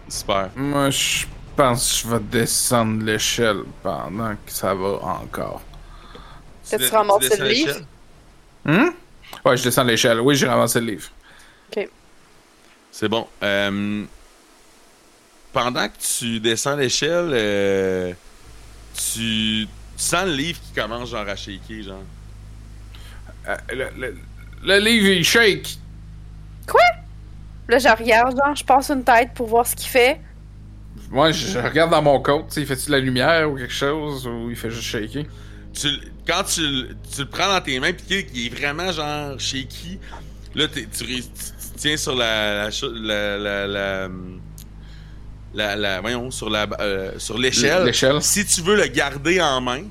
[0.08, 0.50] Super.
[0.56, 5.62] Moi, je pense que je vais descendre l'échelle pendant que ça va encore.
[6.70, 7.76] T'as-tu Tu- tu ramassé le livre?
[8.66, 8.94] Hum?
[9.44, 10.22] Ouais, je descends l'échelle.
[10.22, 11.10] Oui, j'ai ramassé le livre.
[12.92, 13.28] C'est bon.
[13.44, 14.06] Euh,
[15.56, 18.14] pendant que tu descends l'échelle, euh,
[18.94, 22.04] tu, tu sens le livre qui commence genre à shaker, genre.
[23.48, 24.18] Euh, le, le-
[24.64, 25.78] le livre, il shake.
[27.68, 30.20] Là, je regarde, genre, je passe une tête pour voir ce qu'il fait.
[31.10, 32.48] Moi, je, je regarde dans mon côte.
[32.50, 34.28] tu sais, Il fait-tu de la lumière ou quelque chose?
[34.28, 35.24] Ou il fait juste shaker?
[35.74, 38.92] Tu, le- quand tu, le- tu le prends dans tes mains, puis qu'il est vraiment
[38.92, 40.00] genre shaky,
[40.54, 42.66] là, t'es- tu, ré- tu- tu tiens sur la.
[42.66, 44.10] la, cho- la, la,
[45.56, 47.86] la, la- la- voyons, sur la euh, sur l'échelle.
[48.22, 49.84] Si tu veux le garder en main,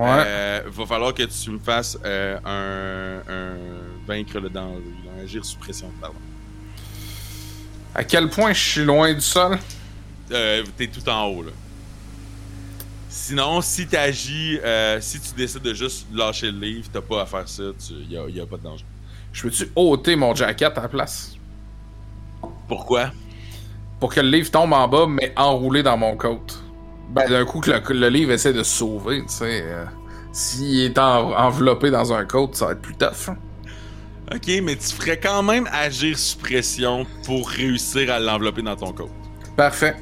[0.00, 0.06] Ouais.
[0.26, 3.56] Euh, va falloir que tu me fasses euh, un, un
[4.06, 4.80] vaincre le danger,
[5.24, 6.14] agir sous pression, pardon.
[7.96, 9.58] À quel point je suis loin du sol?
[10.28, 11.50] T'es tout en haut là.
[13.08, 17.26] Sinon, si t'agis, euh, si tu décides de juste lâcher le livre, t'as pas à
[17.26, 18.84] faire ça, il y a pas de danger.
[19.32, 21.34] Je peux-tu ôter mon jacket à la place?
[22.68, 23.10] Pourquoi?
[24.00, 26.62] Pour que le livre tombe en bas, mais enroulé dans mon côte.
[27.10, 29.62] Ben, d'un coup, que le, livre essaie de se sauver, tu sais.
[29.64, 29.84] euh,
[30.32, 33.28] S'il est en- enveloppé dans un côte, ça va être plus tough.
[33.30, 33.36] hein.
[34.34, 38.92] Ok, mais tu ferais quand même agir sous pression pour réussir à l'envelopper dans ton
[38.92, 39.10] côte.
[39.56, 39.96] Parfait.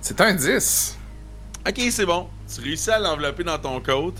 [0.00, 0.96] C'est un 10.
[1.68, 2.28] Ok, c'est bon.
[2.54, 4.14] Tu réussis à l'envelopper dans ton côte.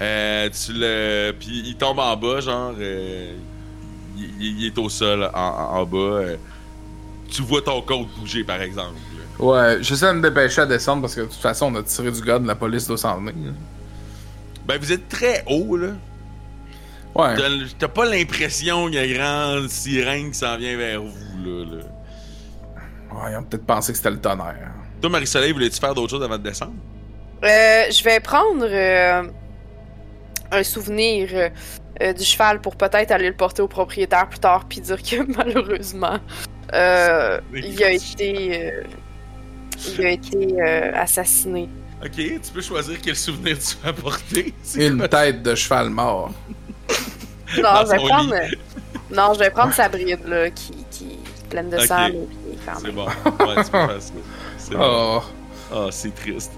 [0.00, 1.32] Euh, tu le.
[1.38, 2.72] Puis il tombe en bas, genre.
[2.78, 3.36] euh,
[4.16, 6.20] il, est au sol en, en- en bas.
[7.28, 8.94] Tu vois ton côte bouger, par exemple.
[9.38, 12.10] Ouais, j'essaie de me dépêcher à descendre parce que de toute façon, on a tiré
[12.10, 13.52] du gars de la police doit s'en venir.
[14.66, 15.88] Ben, vous êtes très haut, là.
[17.14, 17.34] Ouais.
[17.78, 21.64] T'as pas l'impression qu'il y a une grande sirène qui s'en vient vers vous, là.
[21.76, 21.82] là.
[23.12, 24.72] Ouais, ils ont peut-être pensé que c'était le tonnerre.
[25.00, 26.74] Toi, Marie-Soleil, voulais-tu faire d'autres choses avant de descendre?
[27.44, 29.22] Euh, je vais prendre euh,
[30.50, 31.28] un souvenir
[32.00, 35.22] euh, du cheval pour peut-être aller le porter au propriétaire plus tard puis dire que
[35.36, 36.18] malheureusement
[36.74, 38.82] euh, il a été euh,
[39.98, 41.68] il a été euh, assassiné.
[42.04, 44.54] Ok, tu peux choisir quel souvenir tu vas apporter.
[44.62, 45.08] C'est Une quoi?
[45.08, 46.30] tête de cheval mort.
[47.56, 48.46] Non, je vais prendre euh,
[49.14, 52.08] non, je vais prendre sa bride là qui, qui est pleine de sang
[52.82, 53.06] C'est bon.
[53.06, 54.12] Ouais, tu peux faire ça.
[54.58, 54.80] C'est bon.
[54.80, 55.22] Oh.
[55.72, 56.52] Ah, c'est triste.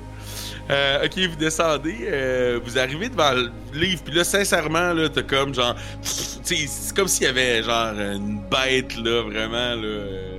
[0.70, 5.22] Euh, ok, vous descendez, euh, vous arrivez devant le livre, puis là, sincèrement, là, t'as
[5.22, 5.74] comme genre.
[6.02, 10.38] c'est comme s'il y avait genre une bête, là, vraiment, là, euh,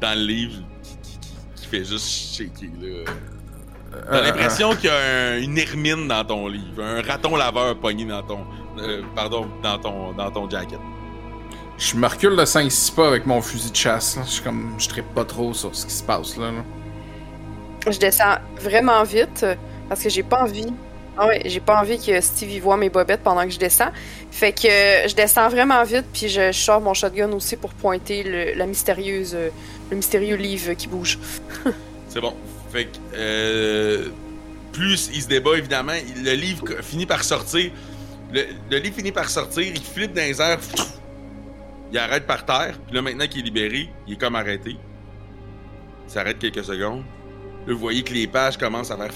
[0.00, 1.28] dans le livre, qui, qui- qui-
[1.62, 3.12] qui fait juste shaker, là.
[4.08, 4.96] T'as Euh, l'impression qu'il y a
[5.32, 8.40] un- une hermine dans ton livre, un raton laveur pogné dans ton.
[8.78, 10.78] euh, pardon, dans ton, dans ton jacket.
[11.76, 14.16] Je me recule de 5-6 pas avec mon fusil de chasse.
[14.16, 14.22] là.
[14.26, 14.74] Je suis comme.
[14.78, 16.52] Je trippe pas trop sur ce qui se passe là.
[16.52, 16.62] là.
[17.88, 19.54] Je descends vraiment vite euh,
[19.88, 20.72] parce que j'ai pas envie.
[21.16, 23.90] Ah ouais, j'ai pas envie que Steve y voit mes bobettes pendant que je descends.
[24.30, 28.22] Fait que euh, je descends vraiment vite puis je, sors mon shotgun aussi pour pointer
[28.22, 29.54] le, euh,
[29.92, 31.18] mystérieux livre qui bouge.
[32.08, 32.34] C'est bon.
[32.70, 34.10] Fait que,
[34.72, 37.72] plus il se débat, évidemment, le livre finit par sortir.
[38.32, 40.60] Le, livre finit par sortir, il flippe dans les airs.
[41.92, 42.78] Il arrête par terre.
[42.86, 44.76] Puis là, maintenant qu'il est libéré, il est comme arrêté.
[46.06, 47.02] Il s'arrête quelques secondes.
[47.66, 49.10] Là, vous voyez que les pages commencent à faire.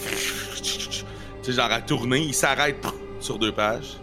[0.56, 1.02] Tu
[1.42, 2.20] sais, genre à tourner.
[2.20, 2.76] Il s'arrête
[3.20, 3.98] sur deux pages.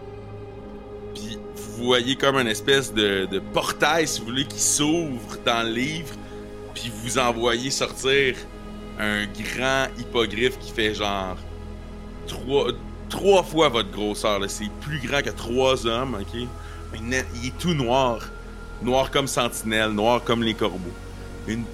[1.13, 5.73] Puis vous voyez comme une espèce de, portail, si vous voulez, qui s'ouvre dans le
[5.73, 6.13] livre,
[6.73, 8.35] puis vous envoyez sortir
[8.99, 11.37] un grand hippogriffe qui fait genre
[12.27, 12.67] trois,
[13.09, 14.39] trois fois votre grosseur.
[14.47, 16.47] C'est plus grand que trois hommes, ok?
[16.93, 18.19] Il est tout noir.
[18.81, 20.93] Noir comme sentinelle, noir comme les corbeaux.
[21.47, 21.65] Une-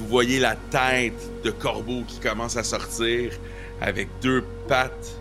[0.00, 3.32] vous voyez la tête de corbeau qui commence à sortir
[3.82, 5.16] avec deux pattes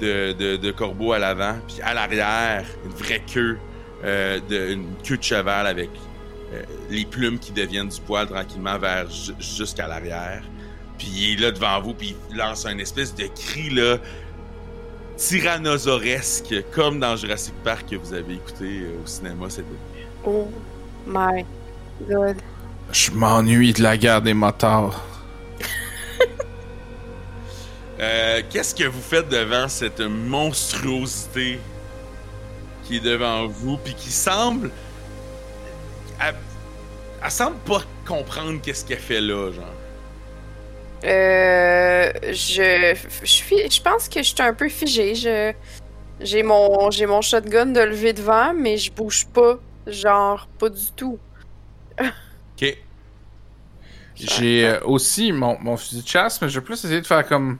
[0.00, 3.58] de, corbeau à l'avant, puis à l'arrière, une vraie queue,
[4.02, 5.90] euh, de, une queue de cheval avec
[6.52, 10.42] euh, les plumes qui deviennent du poil tranquillement vers ju- jusqu'à l'arrière.
[10.98, 13.98] Puis il est là devant vous, puis il lance un espèce de cri là,
[15.16, 20.06] tyrannosauresque, comme dans Jurassic Park que vous avez écouté euh, au cinéma cet été.
[20.24, 20.48] Oh
[21.06, 21.44] my
[22.08, 22.36] god.
[22.92, 25.02] Je m'ennuie de la guerre des motards.
[28.00, 31.60] Euh, Qu'est-ce que vous faites devant cette monstruosité
[32.84, 34.70] qui est devant vous, puis qui semble.
[36.20, 36.34] Elle,
[37.24, 39.64] elle semble pas comprendre qu'est-ce qu'elle fait là, genre?
[41.04, 45.14] Euh, je, je suis, je pense que je suis un peu figée.
[45.14, 45.52] Je,
[46.20, 50.90] j'ai mon, j'ai mon shotgun de lever devant, mais je bouge pas, genre pas du
[50.96, 51.18] tout.
[52.56, 52.76] Ok.
[54.14, 57.26] J'ai euh, aussi mon, mon fusil de chasse, mais je vais plus essayer de faire
[57.26, 57.58] comme.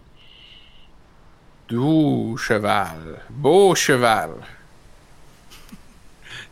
[1.69, 3.21] Doux cheval.
[3.31, 4.33] Beau cheval.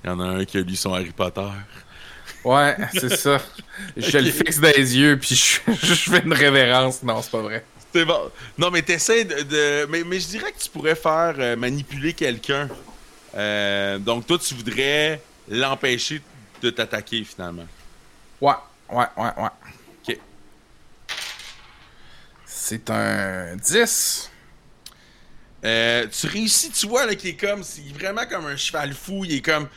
[0.03, 1.47] Il y en a un qui a lu son Harry Potter.
[2.45, 3.38] Ouais, c'est ça.
[3.97, 7.03] Je le fixe dans les yeux, puis je, je fais une révérence.
[7.03, 7.64] Non, c'est pas vrai.
[7.93, 8.30] C'est bon.
[8.57, 9.43] Non, mais t'essaies de.
[9.43, 12.68] de- Mais, mais je dirais que tu pourrais faire euh, manipuler quelqu'un.
[13.34, 15.20] Euh, donc, toi, tu voudrais
[15.51, 16.22] l'empêcher
[16.62, 17.66] de t'attaquer finalement.
[18.41, 18.53] Ouais,
[18.91, 19.49] ouais, ouais, ouais.
[20.09, 20.18] Ok.
[22.47, 24.30] C'est un 10.
[25.62, 27.62] Euh, tu réussis, tu vois, là, qu'il est comme.
[27.62, 29.24] C'est vraiment comme un cheval fou.
[29.24, 29.68] Il est comme.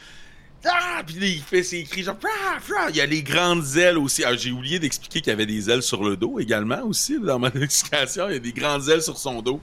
[0.66, 1.02] Ah!
[1.06, 2.18] Puis là, il fait ses cris, genre.
[2.26, 2.88] Ah, ah.
[2.90, 4.24] Il y a les grandes ailes aussi.
[4.24, 7.38] Ah, j'ai oublié d'expliquer qu'il y avait des ailes sur le dos également aussi, dans
[7.40, 8.30] mon explication.
[8.30, 9.60] Il y a des grandes ailes sur son dos.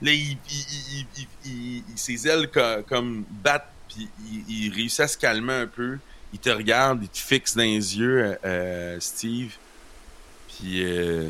[0.00, 0.10] Là,
[1.94, 4.08] ses ailes co- comme battent, puis
[4.48, 5.98] il réussit à se calmer un peu.
[6.32, 9.54] Il te regarde, il te fixe dans les yeux, euh, Steve.
[10.48, 11.28] Puis euh,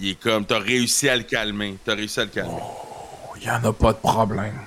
[0.00, 1.76] il est comme, t'as réussi à le calmer.
[1.84, 2.52] T'as réussi à le calmer.
[2.60, 4.58] Oh, y en a pas de problème.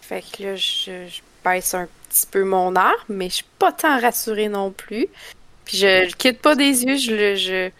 [0.00, 3.72] Fait que là, je, je baisse un petit peu mon arme, mais je suis pas
[3.72, 5.08] tant rassurée non plus.
[5.64, 7.70] Puis je le quitte pas des yeux, je le, je,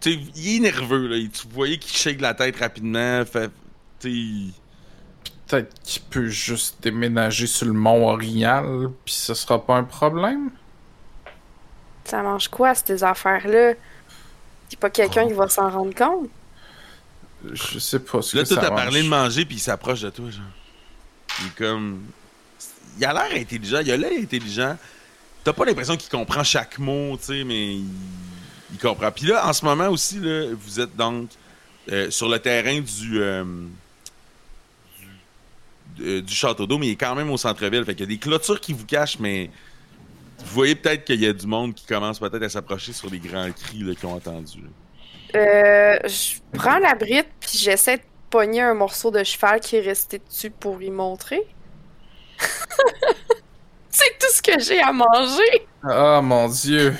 [0.00, 1.16] Tu sais, il est nerveux, là.
[1.32, 3.24] Tu voyais qu'il shake la tête rapidement.
[3.24, 3.52] Fait, tu
[4.00, 4.52] sais, il-
[5.46, 10.50] Peut-être qu'il peut juste déménager sur le mont Orignal, puis ce sera pas un problème?
[12.04, 13.70] ça mange quoi ces affaires-là?
[13.70, 16.30] Y'a pas quelqu'un qui va s'en rendre compte?
[17.52, 18.80] Je sais pas ce Là, que toi, ça t'as mange.
[18.84, 20.44] parlé de manger, puis il s'approche de toi, genre.
[21.38, 22.12] Il est comme.
[22.98, 24.78] Il a l'air intelligent, il a l'air intelligent.
[25.44, 27.86] T'as pas l'impression qu'il comprend chaque mot, tu sais, mais il...
[28.72, 29.12] il comprend.
[29.12, 31.30] Puis là, en ce moment aussi, là, vous êtes donc
[31.92, 33.20] euh, sur le terrain du.
[33.20, 33.68] euh, du,
[36.00, 37.84] euh, du château d'eau, mais il est quand même au centre-ville.
[37.84, 39.50] Fait qu'il y a des clôtures qui vous cachent, mais.
[40.38, 43.18] Vous voyez peut-être qu'il y a du monde qui commence peut-être à s'approcher sur les
[43.18, 44.64] grands cris qu'ils ont entendus.
[45.34, 49.80] Euh, je prends la brite, puis j'essaie de pogner un morceau de cheval qui est
[49.80, 51.40] resté dessus pour y montrer.
[53.90, 55.66] C'est tout ce que j'ai à manger!
[55.82, 56.94] Ah mon dieu.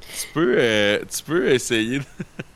[0.00, 1.98] Tu peux, euh, tu peux essayer.
[1.98, 2.04] de-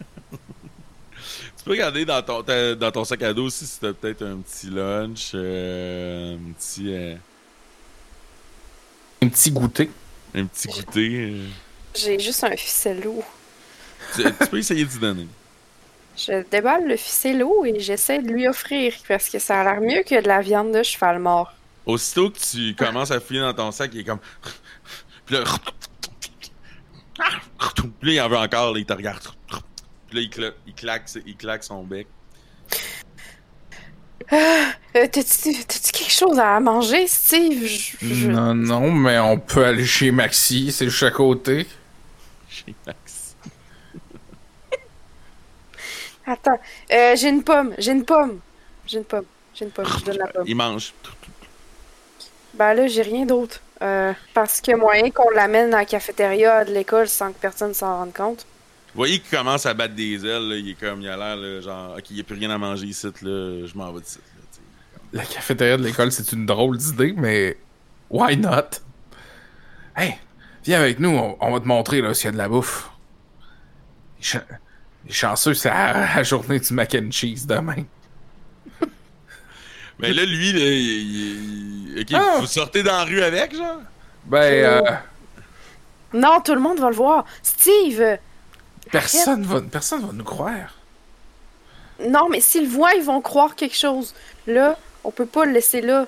[1.65, 4.23] tu peux regarder dans ton, ta- dans ton sac à dos aussi si t'as peut-être
[4.23, 7.15] un petit lunch, euh, un petit, euh,
[9.23, 9.91] Un petit goûter.
[10.35, 11.31] un petit goûter.
[11.33, 11.47] euh.
[11.95, 13.23] J'ai juste un ficello.
[14.15, 15.27] Tu, tu peux essayer d'y donner.
[16.19, 20.03] Je déballe le ficello et j'essaie de lui offrir parce que ça a l'air mieux
[20.03, 21.53] que de la viande de cheval mort.
[21.87, 24.21] Aussitôt que tu commences à fouiller dans ton sac, il est comme.
[25.27, 25.45] Puis là.
[28.01, 29.23] Puis là, il en veut encore, là, il te regarde.
[30.15, 32.07] Puis là, il, cla- il claque, il claque son bec.
[34.33, 34.37] Euh,
[34.93, 35.53] T'as-tu
[35.93, 37.65] quelque chose à manger, Steve?
[37.67, 41.67] Je- je- Non, non, mais on peut aller chez Maxi, c'est juste à côté.
[42.49, 43.35] Chez Max.
[46.27, 46.61] Attends,
[46.93, 48.39] euh, j'ai une pomme, j'ai une pomme.
[48.87, 50.45] J'ai une pomme, j'ai une pomme, je donne la pomme.
[50.47, 50.93] Il mange.
[52.55, 53.61] Ben là, j'ai rien d'autre.
[53.83, 57.99] Euh, parce a moyen qu'on l'amène à la cafétéria de l'école sans que personne s'en
[57.99, 58.47] rende compte.
[58.95, 61.61] Vous voyez qu'il commence à battre des ailes, là, il est comme, il a l'air,
[61.63, 64.19] genre, ok, il n'y a plus rien à manger ici, là, je m'en vais d'ici.
[65.13, 67.57] La cafétéria de l'école, c'est une drôle d'idée, mais
[68.11, 68.79] why not?
[69.97, 70.15] Hey,
[70.65, 72.89] viens avec nous, on, on va te montrer là s'il y a de la bouffe.
[74.33, 74.41] Les,
[75.07, 77.85] les chanceux, c'est la, la journée du mac and cheese demain.
[79.99, 82.37] Mais là, lui, là, il, il- ok, Ah.
[82.41, 83.81] vous sortez dans la rue avec, genre?
[84.25, 84.81] Ben, euh,
[86.13, 87.25] Non, tout le monde va le voir.
[87.43, 88.19] Steve!
[88.91, 90.75] Personne va, personne va nous croire.
[92.07, 94.15] Non, mais s'ils le voient, ils vont croire quelque chose.
[94.47, 96.07] Là, on peut pas le laisser là.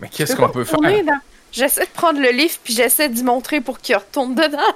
[0.00, 0.80] Mais qu'est-ce qu'on peut faire?
[0.80, 1.20] dans-
[1.52, 4.74] J'essaie de prendre le livre puis j'essaie d'y montrer pour qu'il retourne dedans.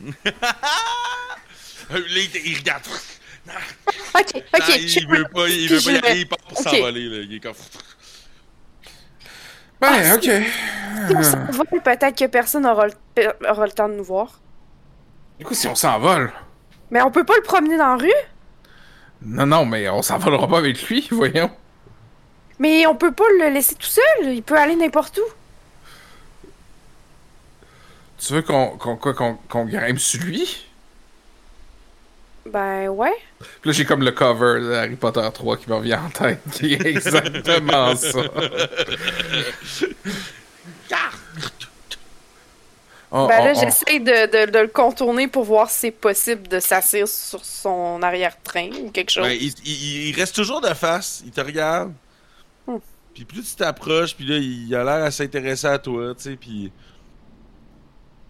[1.90, 2.82] Il, regarde.
[4.14, 4.42] Ok, ok.
[4.58, 6.64] Non, il, je- veut pas, il veut pas y aller, il part pour Ok.
[6.64, 7.16] s'envoler, là.
[7.22, 7.52] Il est comme.
[9.80, 10.22] Ben, Ah, ok.
[10.24, 12.94] Si on s'envole, peut-être que personne aura le,
[13.48, 14.40] aura le temps de nous voir.
[15.38, 16.32] Du coup, si on s'envole.
[16.90, 18.12] Mais on peut pas le promener dans la rue?
[19.22, 21.50] Non, non, mais on s'envolera pas avec lui, voyons.
[22.58, 24.32] Mais on peut pas le laisser tout seul.
[24.34, 26.48] Il peut aller n'importe où.
[28.18, 30.66] Tu veux qu'on qu'on quoi, qu'on qu'on grimpe sur lui?
[32.46, 33.14] Ben ouais.
[33.40, 36.40] Puis là, j'ai comme le cover de Harry Potter 3 qui me revient en tête,
[36.52, 38.20] qui est exactement ça.
[43.12, 46.58] On- Ben là, j'essaie de, de- de le contourner pour voir si c'est possible de
[46.60, 49.24] s'asseoir sur son arrière-train ou quelque chose.
[49.26, 51.92] Ben, il, il- il reste toujours de face, il te regarde.
[52.66, 52.78] Hmm.
[53.14, 56.36] Puis plus tu t'approches, puis là, il a l'air à s'intéresser à toi, tu sais,
[56.36, 56.72] puis...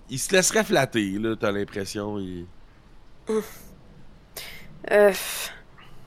[0.09, 2.19] Il se laisserait flatter, là, t'as l'impression.
[2.21, 2.47] Il...
[4.93, 5.13] Euh,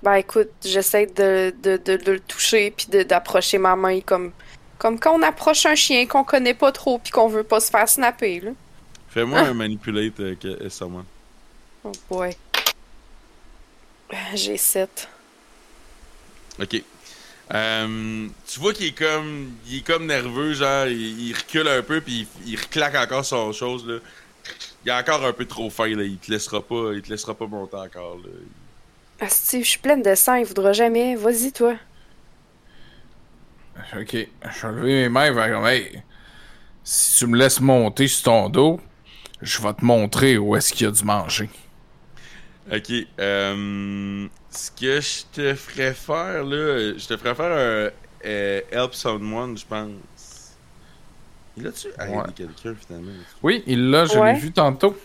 [0.01, 4.31] ben écoute, j'essaie de, de, de, de le toucher puis de- d'approcher ma main comme,
[4.79, 7.69] comme quand on approche un chien qu'on connaît pas trop puis qu'on veut pas se
[7.69, 8.51] faire snapper, là.
[9.09, 10.57] Fais-moi un manipulate, euh, que-.
[11.83, 12.35] Oh boy.
[14.33, 15.07] J'ai 7.
[16.61, 16.81] Ok.
[17.51, 21.81] Euh, tu vois qu'il est comme il est comme nerveux, genre il, il recule un
[21.81, 23.97] peu puis il, il reclaque encore son chose là.
[24.85, 27.33] Il est encore un peu trop fin là, il te laissera pas, il te laissera
[27.33, 28.29] pas monter encore là.
[29.19, 31.15] Ah, Steve, je suis pleine de sang, il voudra jamais.
[31.15, 31.75] Vas-y, toi.
[33.99, 36.01] Ok, je vais lever mes mains vers comme, hey,
[36.83, 38.79] si tu me laisses monter sur ton dos,
[39.41, 41.49] je vais te montrer où est-ce qu'il y a du manger.
[42.71, 42.91] Ok.
[43.19, 47.89] Euh, ce que je te ferais faire là, je te ferais faire un
[48.25, 50.57] euh, help someone, je pense.
[51.57, 52.23] Il a-tu aidé Ouais.
[52.35, 53.11] quelqu'un finalement?
[53.41, 54.33] Oui, il l'a, je Ouais.
[54.33, 54.95] l'ai vu tantôt.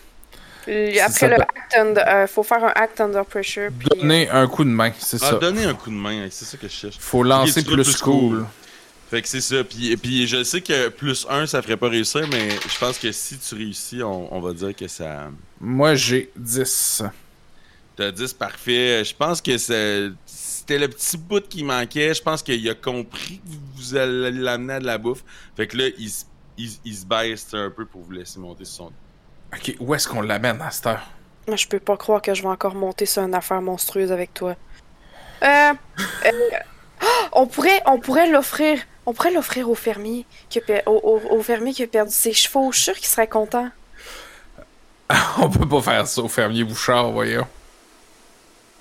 [0.67, 3.69] Après le act under, euh, faut faire un act under pressure.
[3.77, 5.35] Puis, Donner un coup de main, c'est Ah, ça.
[5.37, 6.97] donner un coup de main, c'est ça que je cherche.
[6.99, 8.45] Faut lancer plus cool.
[9.15, 9.63] Fait que c'est ça.
[9.63, 13.13] Puis, puis je sais que plus 1, ça ferait pas réussir, mais je pense que
[13.13, 15.29] si tu réussis, on, on va dire que ça.
[15.61, 17.01] Moi, j'ai 10.
[17.95, 19.05] T'as 10 parfait.
[19.05, 22.13] Je pense que c'était le petit bout qui manquait.
[22.13, 25.23] Je pense qu'il a compris que vous allez l'amener à de la bouffe.
[25.55, 26.25] Fait que là, il, se-
[26.57, 28.91] il, il se baisse un peu pour vous laisser monter sur son.
[29.55, 31.07] Ok, où est-ce qu'on l'amène à cette heure?
[31.47, 34.33] Moi, je peux pas croire que je vais encore monter sur une affaire monstrueuse avec
[34.33, 34.57] toi.
[35.41, 35.45] Euh.
[36.25, 36.31] euh,
[37.01, 38.79] oh, on pourrait, on pourrait l'offrir.
[39.05, 42.33] On pourrait l'offrir au fermier qui a au, au- au fermier qui a perdu ses
[42.33, 42.71] chevaux.
[42.71, 43.69] Je suis sûr qu'il serait content.
[45.37, 47.47] On peut pas faire ça au fermier Bouchard, voyons.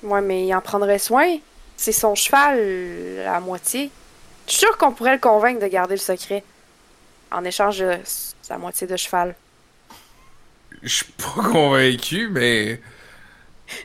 [0.03, 1.27] Ouais, mais il en prendrait soin.
[1.77, 2.59] C'est son cheval
[3.27, 3.91] à moitié.
[4.47, 6.45] Je suis sûr qu'on pourrait le convaincre de garder le secret.
[7.31, 7.99] En échange de
[8.43, 9.35] sa moitié de cheval.
[10.83, 12.81] Je suis pas convaincu, mais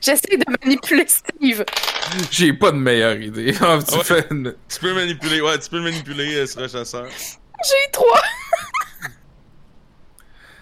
[0.02, 1.66] J'essaie de manipuler Steve.
[2.32, 3.54] j'ai pas de meilleure idée.
[3.62, 4.04] Ah, tu Ouais.
[4.04, 7.08] fais une- Tu peux manipuler, ouais, tu peux le manipuler euh, sur un chasseur.
[7.10, 8.22] J'ai eu trois.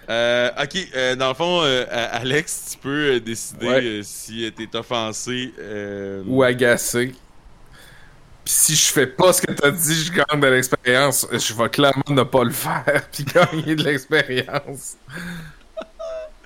[0.10, 3.84] Euh, ok, euh, dans le fond, euh, Alex, tu peux euh, décider Ouais.
[3.84, 5.54] euh, si t'es offensé.
[5.60, 7.14] euh, ou agacé.
[8.46, 11.28] Pis si je fais pas ce que t'as dit, je gagne de l'expérience.
[11.30, 14.96] Je vais clairement ne pas le faire, puis gagner de l'expérience.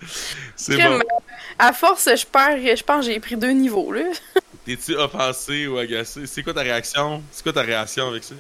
[0.56, 1.00] C'est bon.
[1.60, 2.76] À force, je perds.
[2.78, 4.02] Je pense que j'ai pris deux niveaux, là.
[4.66, 6.26] T'es-tu offensé ou agacé?
[6.28, 7.24] C'est quoi ta réaction?
[7.32, 8.36] C'est quoi ta réaction avec ça?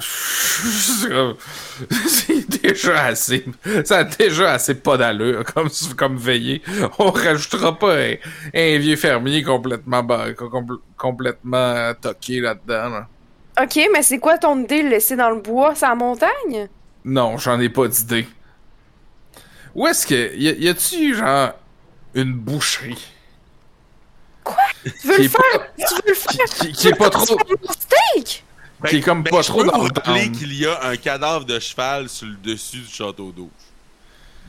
[0.00, 1.08] C'est
[2.06, 3.44] C'est déjà assez.
[3.84, 6.62] Ça a déjà assez pas d'allure comme, comme veillé.
[6.98, 8.14] On rajoutera pas un,
[8.54, 12.88] un vieux fermier complètement, compl- complètement toqué là-dedans.
[12.90, 13.06] là.
[13.60, 16.68] Ok, mais c'est quoi ton idée, le laisser dans le bois, sans montagne?
[17.04, 18.26] Non, j'en ai pas d'idée.
[19.78, 20.34] Où est-ce que.
[20.36, 21.52] Y, a- y a-tu, genre,
[22.14, 22.98] une boucherie?
[24.82, 25.40] Tu veux Qui le est faire?
[25.52, 26.44] pas- Tu veux le faire?
[26.46, 27.24] Qui, qui- qui est pas trop.
[27.24, 28.44] steak?
[28.88, 31.58] Qui est comme pas je trop peux dans le qu'il y a un cadavre de
[31.60, 33.50] cheval sur le dessus du château d'eau.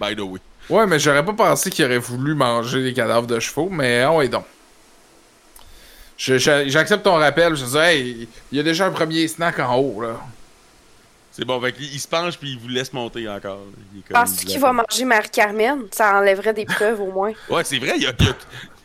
[0.02, 0.40] By the way.
[0.70, 4.14] Ouais, mais j'aurais pas pensé qu'il aurait voulu manger les cadavres de chevaux, mais ah
[4.14, 4.46] ouais donc.
[6.18, 9.60] Je- je- J'accepte ton rappel, je dis, hey, il y a déjà un premier snack
[9.60, 10.20] en haut, là.
[11.40, 13.62] C'est bon, fait qu'il il se penche puis il vous laisse monter encore.
[14.10, 15.84] Penses-tu qu'il va manger Marie-Carmen?
[15.92, 17.32] Ça enlèverait des preuves au moins.
[17.50, 18.36] Ouais, c'est vrai, il y a, il y a-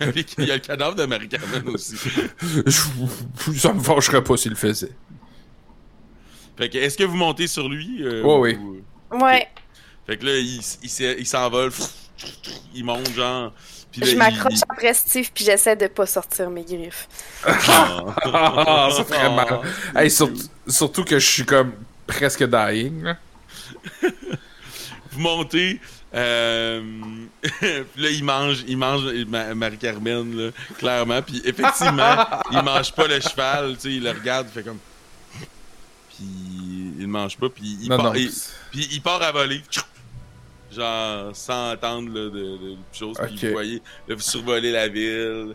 [0.00, 1.96] il y a- il y a le cadavre de Marie-Carmen aussi.
[3.58, 4.92] Ça me fâcherait pas s'il le faisait.
[6.56, 7.98] Fait que, est-ce que vous montez sur lui?
[8.02, 8.58] euh, Ouais, oui.
[9.12, 9.48] ou- Ouais.
[10.06, 11.72] Fait que là, il, s'envole.
[12.72, 13.52] Il monte, genre.
[13.96, 17.08] Là, Je m'accroche il- après Steve puis j'essaie de pas sortir mes griffes.
[17.44, 19.60] Ah, ça ferait mal.
[19.96, 20.30] Hey, sur-
[20.66, 21.72] surtout que je suis comme
[22.06, 23.02] presque dying.
[23.02, 23.16] là.
[25.12, 25.80] Vous montez.
[26.14, 26.80] Euh...
[27.60, 31.22] puis là, il mange, il mange Ma- Marie-Carmen, là, clairement.
[31.22, 32.16] Puis effectivement,
[32.52, 33.74] il mange pas le cheval.
[33.74, 34.78] Tu sais, il le regarde, il fait comme.
[36.10, 36.24] Puis
[36.98, 37.48] il mange pas.
[37.48, 38.14] Puis il, Non, part, non.
[38.14, 38.30] il-
[38.70, 39.62] puis il part à voler.
[40.72, 43.16] Genre, sans attendre là, de, de, de choses.
[43.26, 43.44] Puis Ok.
[43.44, 45.54] vous voyez, là, vous survolez la ville.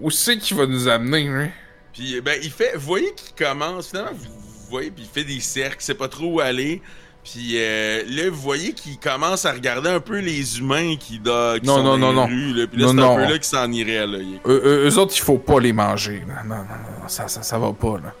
[0.00, 1.48] Où c'est qu'il va nous amener, lui?
[1.92, 4.28] Puis ben il fait, vous voyez qu'il commence finalement, vous,
[4.66, 6.82] vous voyez, puis il fait des cercles, il sait pas trop où aller.
[7.24, 11.58] Puis euh, là, vous voyez qu'il commence à regarder un peu les humains qui, do-
[11.58, 12.26] qui Non, sont non, dans non, les non.
[12.26, 12.52] rues.
[12.54, 13.16] Là, puis là, Non, c'est un non.
[13.16, 14.06] peu là qu'il s'en irait.
[14.06, 14.18] Là.
[14.18, 16.22] Il Eux, autres, il faut pas les manger.
[16.28, 16.42] là.
[16.44, 16.62] Non, non,
[17.02, 18.12] non, ça, ça, ça va pas, là.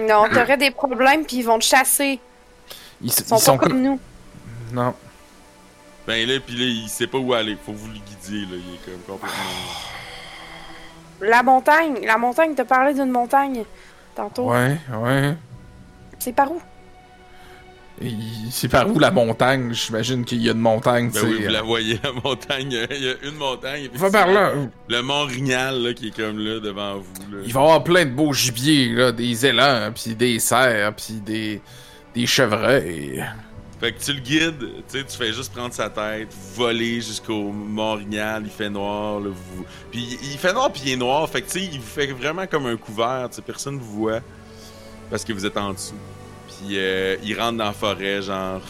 [0.00, 2.18] Non, t'aurais des problèmes puis ils vont te chasser.
[3.02, 4.00] Ils, sont ils sont pas comme nous.
[4.72, 4.94] Non.
[6.06, 7.56] Ben là, puis là, il sait pas où aller.
[7.64, 8.40] Faut que vous le guidiez.
[8.42, 8.56] Là.
[8.62, 9.38] Il est comme complètement.
[11.20, 13.64] La montagne, la montagne, t'as parlé d'une montagne
[14.14, 14.50] tantôt.
[14.50, 15.34] Ouais, ouais.
[16.26, 16.60] C'est par où?
[18.50, 19.72] C'est par où la montagne?
[19.72, 21.46] J'imagine qu'il y a une montagne, Ben tu oui, sais.
[21.46, 22.72] vous la voyez, la montagne.
[22.90, 23.88] Il y a une montagne.
[23.94, 24.54] Va par là.
[24.88, 27.30] Le mont Rignal, là, qui est comme là, devant vous.
[27.30, 27.42] Là.
[27.46, 29.12] Il va y avoir plein de beaux gibiers, là.
[29.12, 31.62] Des élans, puis des cerfs, puis des,
[32.12, 33.24] des chevreuils.
[33.78, 37.52] Fait que tu le guides, tu sais, tu fais juste prendre sa tête, voler jusqu'au
[37.52, 39.64] Mont-Rignal, il fait noir, là, vous...
[39.92, 42.06] Puis il fait noir puis il est noir, fait que tu sais, il vous fait
[42.06, 44.20] vraiment comme un couvert, tu sais, personne vous voit,
[45.08, 45.94] parce que vous êtes en dessous.
[46.56, 48.60] Puis euh, il rentre dans la forêt, genre,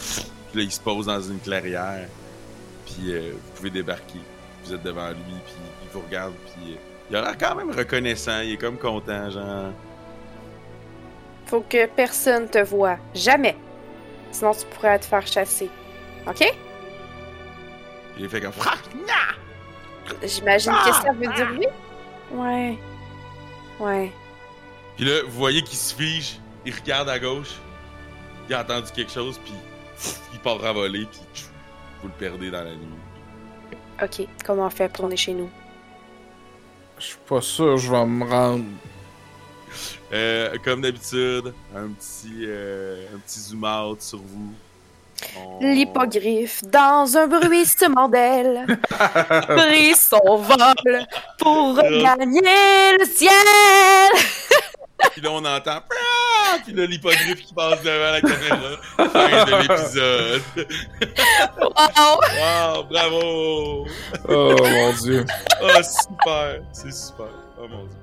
[0.51, 2.07] puis là, il se pose dans une clairière,
[2.85, 4.19] puis euh, vous pouvez débarquer.
[4.63, 6.77] Vous êtes devant lui, puis il vous regarde, puis euh,
[7.09, 9.71] il a l'air quand même reconnaissant, il est comme content, genre...
[11.45, 12.97] Faut que personne te voie.
[13.13, 13.55] Jamais.
[14.31, 15.69] Sinon, tu pourrais te faire chasser.
[16.27, 16.45] OK?
[18.19, 18.51] Il fait comme...
[20.23, 21.67] J'imagine que ça veut dire oui.
[22.31, 22.77] Ouais.
[23.79, 24.11] Ouais.
[24.97, 27.55] Puis là, vous voyez qu'il se fige, il regarde à gauche,
[28.49, 29.53] il a entendu quelque chose, puis
[30.33, 31.49] il part à voler, puis tchou,
[32.01, 32.87] vous le perdez dans la nuit.
[34.01, 34.27] OK.
[34.45, 35.49] Comment on fait pour tourner chez nous?
[36.99, 38.65] Je suis pas sûr, je vais me rendre.
[40.13, 44.53] Euh, comme d'habitude, un petit, euh, un petit zoom out sur vous.
[45.37, 48.65] On- L'hippogriffe, dans un bruissement d'ailes,
[49.47, 51.05] prit son vol
[51.39, 53.31] pour regagner le ciel.
[55.11, 55.79] Puis là, on entend.
[56.65, 58.77] Puis là, l'hippogriffe qui passe devant la caméra.
[58.97, 60.41] Fin de l'épisode.
[61.61, 62.19] Wow!
[62.39, 63.85] Wow, bravo!
[64.27, 65.25] Oh mon dieu.
[65.61, 66.61] Oh, super!
[66.73, 67.27] C'est super.
[67.59, 67.97] Oh mon dieu.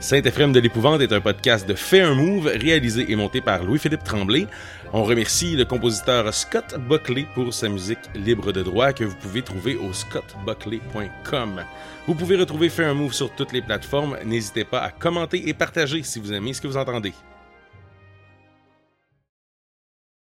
[0.00, 4.04] Saint-Ephrem de l'Épouvante est un podcast de Fait un Move, réalisé et monté par Louis-Philippe
[4.04, 4.46] Tremblay.
[4.92, 9.42] On remercie le compositeur Scott Buckley pour sa musique libre de droit que vous pouvez
[9.42, 11.64] trouver au scottbuckley.com.
[12.06, 14.18] Vous pouvez retrouver Fait un Move sur toutes les plateformes.
[14.24, 17.14] N'hésitez pas à commenter et partager si vous aimez ce que vous entendez.